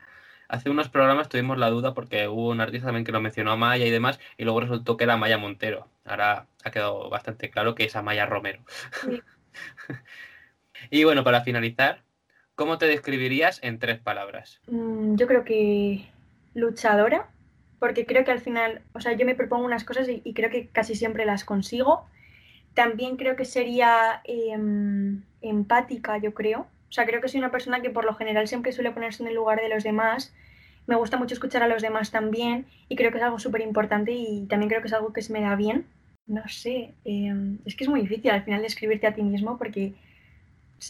hace 0.49 0.71
unos 0.71 0.89
programas 0.91 1.29
tuvimos 1.29 1.59
la 1.59 1.71
duda 1.71 1.95
porque 1.95 2.29
hubo 2.29 2.51
un 2.51 2.61
artista 2.61 2.87
también 2.89 3.05
que 3.05 3.13
lo 3.13 3.21
mencionó 3.21 3.53
a 3.53 3.57
Maya 3.57 3.87
y 3.87 3.91
demás, 3.91 4.21
y 4.37 4.45
luego 4.45 4.61
resultó 4.61 4.97
que 4.97 5.05
era 5.05 5.17
Maya 5.17 5.39
Montero. 5.39 5.89
Ahora 6.05 6.47
ha 6.65 6.71
quedado 6.71 7.09
bastante 7.11 7.51
claro 7.51 7.75
que 7.75 7.85
es 7.85 7.97
Amaya 7.97 8.27
Romero. 8.27 8.63
Sí. 8.93 9.25
y 10.91 11.05
bueno, 11.05 11.25
para 11.25 11.43
finalizar, 11.43 12.03
¿cómo 12.55 12.79
te 12.79 12.87
describirías 12.87 13.61
en 13.63 13.79
tres 13.79 14.01
palabras? 14.01 14.61
Mm, 14.67 15.17
Yo 15.17 15.27
creo 15.27 15.45
que 15.45 16.07
luchadora, 16.55 17.29
porque 17.81 18.07
creo 18.07 18.25
que 18.25 18.31
al 18.31 18.41
final, 18.41 18.83
o 18.93 19.01
sea, 19.01 19.15
yo 19.15 19.27
me 19.27 19.35
propongo 19.35 19.65
unas 19.65 19.85
cosas 19.85 20.09
y, 20.09 20.21
y 20.23 20.35
creo 20.35 20.51
que 20.51 20.69
casi 20.69 20.95
siempre 20.95 21.25
las 21.25 21.45
consigo. 21.45 22.07
También 22.75 23.17
creo 23.17 23.35
que 23.37 23.45
sería 23.47 24.21
em, 24.25 25.23
empática, 25.41 26.19
yo 26.19 26.35
creo. 26.35 26.61
O 26.89 26.93
sea, 26.93 27.07
creo 27.07 27.21
que 27.21 27.29
soy 27.29 27.41
una 27.41 27.51
persona 27.51 27.81
que 27.81 27.91
por 27.91 28.05
lo 28.05 28.15
general 28.15 28.47
siempre 28.49 28.73
suele 28.73 28.93
ponerse 28.93 29.23
en 29.23 29.31
el 29.31 29.35
lugar 29.35 29.61
de 29.61 29.71
los 29.71 29.83
demás. 29.83 30.35
Me 30.87 30.97
gusta 30.97 31.17
mucho 31.17 31.35
escuchar 31.35 31.63
a 31.63 31.69
los 31.69 31.83
demás 31.83 32.11
también 32.11 32.67
y 32.89 32.97
creo 32.97 33.11
que 33.11 33.19
es 33.19 33.25
algo 33.25 33.39
súper 33.39 33.63
importante 33.63 34.13
y 34.13 34.47
también 34.47 34.69
creo 34.69 34.83
que 34.83 34.89
es 34.89 34.95
algo 34.95 35.13
que 35.13 35.23
se 35.23 35.33
me 35.33 35.41
da 35.41 35.57
bien. 35.57 35.87
No 36.27 36.47
sé, 36.49 36.95
em, 37.05 37.59
es 37.65 37.75
que 37.75 37.85
es 37.85 37.91
muy 37.91 38.03
difícil 38.03 38.31
al 38.31 38.45
final 38.45 38.63
describirte 38.63 39.07
a 39.07 39.15
ti 39.15 39.23
mismo 39.23 39.57
porque, 39.59 39.95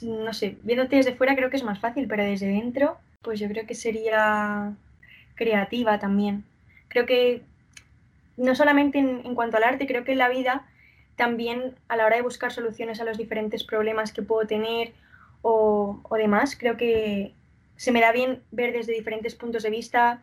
no 0.03 0.33
sé, 0.33 0.57
viéndote 0.63 0.97
desde 0.97 1.15
fuera 1.15 1.37
creo 1.37 1.51
que 1.51 1.57
es 1.57 1.65
más 1.65 1.79
fácil, 1.79 2.07
pero 2.09 2.25
desde 2.25 2.47
dentro, 2.49 2.99
pues 3.23 3.39
yo 3.41 3.49
creo 3.49 3.67
que 3.67 3.75
sería 3.75 4.75
creativa 5.37 5.99
también. 5.99 6.45
Creo 6.91 7.07
que 7.07 7.43
no 8.37 8.55
solamente 8.55 8.99
en, 8.99 9.23
en 9.25 9.35
cuanto 9.35 9.57
al 9.57 9.65
arte, 9.65 9.87
creo 9.87 10.05
que 10.05 10.13
en 10.13 10.19
la 10.19 10.29
vida 10.29 10.67
también 11.17 11.75
a 11.89 11.97
la 11.97 12.07
hora 12.07 12.17
de 12.17 12.23
buscar 12.23 12.53
soluciones 12.53 13.01
a 13.01 13.05
los 13.05 13.19
diferentes 13.19 13.65
problemas 13.65 14.13
que 14.13 14.23
puedo 14.23 14.47
tener 14.47 14.93
o, 15.43 16.01
o 16.03 16.17
demás, 16.17 16.57
creo 16.59 16.77
que 16.77 17.35
se 17.77 17.93
me 17.93 18.01
da 18.01 18.13
bien 18.13 18.43
ver 18.51 18.73
desde 18.73 18.93
diferentes 18.93 19.35
puntos 19.35 19.63
de 19.63 19.71
vista. 19.71 20.23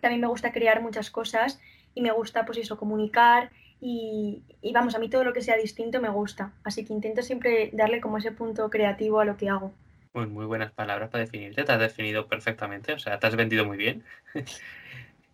También 0.00 0.20
me 0.20 0.26
gusta 0.28 0.52
crear 0.52 0.82
muchas 0.82 1.10
cosas 1.10 1.60
y 1.94 2.00
me 2.00 2.12
gusta, 2.12 2.46
pues 2.46 2.58
eso, 2.58 2.78
comunicar 2.78 3.50
y, 3.80 4.42
y 4.62 4.72
vamos, 4.72 4.94
a 4.94 4.98
mí 4.98 5.08
todo 5.08 5.24
lo 5.24 5.32
que 5.32 5.42
sea 5.42 5.56
distinto 5.56 6.00
me 6.00 6.08
gusta. 6.08 6.52
Así 6.64 6.84
que 6.84 6.92
intento 6.92 7.22
siempre 7.22 7.70
darle 7.72 8.00
como 8.00 8.18
ese 8.18 8.32
punto 8.32 8.70
creativo 8.70 9.20
a 9.20 9.24
lo 9.24 9.36
que 9.36 9.48
hago. 9.48 9.72
Muy, 10.14 10.26
muy 10.26 10.46
buenas 10.46 10.72
palabras 10.72 11.10
para 11.10 11.24
definirte, 11.24 11.62
te 11.62 11.72
has 11.72 11.80
definido 11.80 12.26
perfectamente, 12.26 12.92
o 12.92 12.98
sea, 12.98 13.18
te 13.18 13.26
has 13.26 13.36
vendido 13.36 13.64
muy 13.64 13.76
bien. 13.76 14.04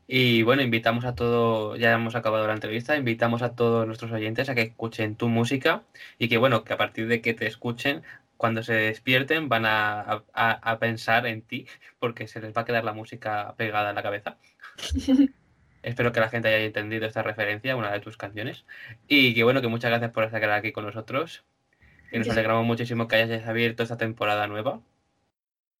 Y 0.08 0.42
bueno, 0.42 0.62
invitamos 0.62 1.04
a 1.04 1.14
todo, 1.16 1.76
ya 1.76 1.92
hemos 1.92 2.14
acabado 2.14 2.46
la 2.46 2.52
entrevista, 2.54 2.96
invitamos 2.96 3.42
a 3.42 3.54
todos 3.56 3.86
nuestros 3.86 4.12
oyentes 4.12 4.48
a 4.48 4.54
que 4.54 4.62
escuchen 4.62 5.16
tu 5.16 5.28
música 5.28 5.82
y 6.18 6.28
que 6.28 6.38
bueno, 6.38 6.62
que 6.64 6.72
a 6.74 6.76
partir 6.76 7.08
de 7.08 7.20
que 7.20 7.34
te 7.34 7.46
escuchen, 7.46 8.02
cuando 8.36 8.62
se 8.62 8.74
despierten 8.74 9.48
van 9.48 9.66
a, 9.66 10.00
a- 10.34 10.52
a 10.72 10.78
pensar 10.78 11.26
en 11.26 11.42
ti 11.42 11.66
porque 11.98 12.28
se 12.28 12.40
les 12.40 12.52
va 12.56 12.62
a 12.62 12.64
quedar 12.64 12.84
la 12.84 12.92
música 12.92 13.54
pegada 13.56 13.90
en 13.90 13.96
la 13.96 14.02
cabeza. 14.02 14.38
Espero 15.82 16.12
que 16.12 16.20
la 16.20 16.28
gente 16.28 16.48
haya 16.48 16.64
entendido 16.66 17.06
esta 17.06 17.22
referencia 17.22 17.76
una 17.76 17.90
de 17.92 18.00
tus 18.00 18.16
canciones 18.18 18.66
y 19.08 19.34
que 19.34 19.44
bueno, 19.44 19.62
que 19.62 19.68
muchas 19.68 19.90
gracias 19.90 20.10
por 20.12 20.24
estar 20.24 20.50
aquí 20.50 20.72
con 20.72 20.84
nosotros. 20.84 21.44
Que 22.10 22.18
nos 22.18 22.30
alegramos 22.30 22.66
muchísimo 22.66 23.08
que 23.08 23.16
hayas 23.16 23.46
abierto 23.48 23.82
esta 23.84 23.96
temporada 23.96 24.46
nueva. 24.48 24.80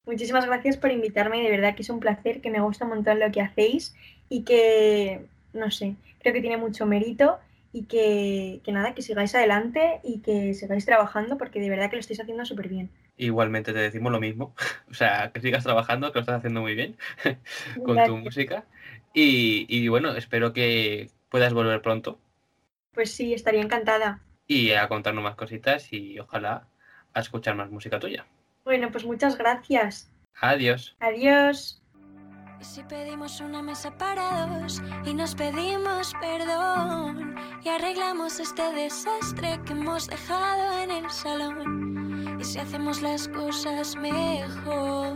Muchísimas 0.05 0.45
gracias 0.47 0.77
por 0.77 0.91
invitarme, 0.91 1.41
de 1.43 1.51
verdad 1.51 1.75
que 1.75 1.83
es 1.83 1.89
un 1.89 1.99
placer, 1.99 2.41
que 2.41 2.49
me 2.49 2.61
gusta 2.61 2.85
un 2.85 2.91
montón 2.91 3.19
lo 3.19 3.31
que 3.31 3.41
hacéis 3.41 3.95
y 4.29 4.43
que, 4.43 5.25
no 5.53 5.71
sé, 5.71 5.95
creo 6.19 6.33
que 6.33 6.41
tiene 6.41 6.57
mucho 6.57 6.85
mérito 6.85 7.39
y 7.73 7.83
que, 7.85 8.61
que 8.63 8.71
nada, 8.71 8.93
que 8.93 9.01
sigáis 9.01 9.35
adelante 9.35 9.99
y 10.03 10.19
que 10.21 10.53
sigáis 10.53 10.85
trabajando 10.85 11.37
porque 11.37 11.59
de 11.59 11.69
verdad 11.69 11.89
que 11.89 11.95
lo 11.97 11.99
estáis 11.99 12.19
haciendo 12.19 12.45
súper 12.45 12.67
bien. 12.69 12.89
Igualmente 13.17 13.73
te 13.73 13.79
decimos 13.79 14.11
lo 14.11 14.19
mismo, 14.19 14.53
o 14.91 14.93
sea, 14.93 15.31
que 15.33 15.41
sigas 15.41 15.63
trabajando, 15.63 16.11
que 16.11 16.19
lo 16.19 16.21
estás 16.21 16.37
haciendo 16.37 16.61
muy 16.61 16.75
bien 16.75 16.97
con 17.83 18.03
tu 18.05 18.17
música. 18.17 18.65
Y, 19.13 19.65
y 19.69 19.87
bueno, 19.87 20.15
espero 20.15 20.53
que 20.53 21.09
puedas 21.29 21.53
volver 21.53 21.81
pronto 21.81 22.19
Pues 22.93 23.11
sí, 23.11 23.33
estaría 23.33 23.61
encantada. 23.61 24.21
y 24.47 24.71
a 24.71 24.87
contarnos 24.87 25.23
más 25.23 25.35
cositas 25.35 25.91
y 25.93 26.19
ojalá 26.19 26.67
a 27.13 27.19
escuchar 27.19 27.55
más 27.55 27.69
música 27.71 27.99
tuya. 27.99 28.25
Bueno, 28.63 28.91
pues 28.91 29.05
muchas 29.05 29.37
gracias. 29.37 30.11
Adiós. 30.39 30.95
Adiós. 30.99 31.81
Y 32.59 32.65
si 32.65 32.81
pedimos 32.83 33.39
una 33.39 33.61
mesa 33.61 33.91
para 33.91 34.47
dos 34.47 34.81
y 35.05 35.13
nos 35.13 35.35
pedimos 35.35 36.13
perdón 36.19 37.35
y 37.63 37.69
arreglamos 37.69 38.39
este 38.39 38.63
desastre 38.73 39.59
que 39.63 39.73
hemos 39.73 40.07
dejado 40.07 40.79
en 40.79 40.91
el 40.91 41.09
salón. 41.11 42.37
Y 42.39 42.43
si 42.43 42.57
hacemos 42.59 43.01
las 43.01 43.27
cosas 43.27 43.95
mejor. 43.95 45.15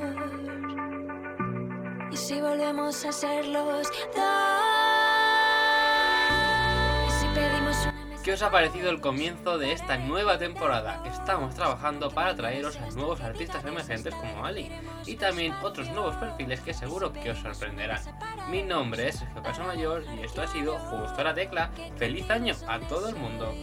Y 2.12 2.18
si 2.18 2.40
volvemos 2.42 3.06
a 3.06 3.12
ser 3.12 3.48
los 3.48 3.88
dos. 4.16 4.81
¿Qué 8.24 8.34
os 8.34 8.42
ha 8.44 8.52
parecido 8.52 8.92
el 8.92 9.02
comienzo 9.02 9.58
de 9.58 9.72
esta 9.72 9.98
nueva 9.98 10.38
temporada? 10.38 11.02
Estamos 11.08 11.56
trabajando 11.56 12.12
para 12.12 12.36
traeros 12.36 12.78
a 12.78 12.88
nuevos 12.92 13.20
artistas 13.20 13.66
emergentes 13.66 14.14
como 14.14 14.46
Ali 14.46 14.72
y 15.08 15.16
también 15.16 15.54
otros 15.64 15.90
nuevos 15.90 16.16
perfiles 16.18 16.60
que 16.60 16.72
seguro 16.72 17.12
que 17.12 17.32
os 17.32 17.40
sorprenderán. 17.40 18.00
Mi 18.52 18.62
nombre 18.62 19.08
es 19.08 19.16
Sergio 19.16 19.42
Casamayor 19.42 20.04
y 20.16 20.24
esto 20.24 20.44
ha 20.44 20.48
sido 20.48 20.78
Justo 20.78 21.24
la 21.24 21.34
Tecla. 21.34 21.72
¡Feliz 21.98 22.30
año 22.30 22.54
a 22.68 22.80
todo 22.82 23.10
el 23.10 23.16
mundo! 23.16 23.56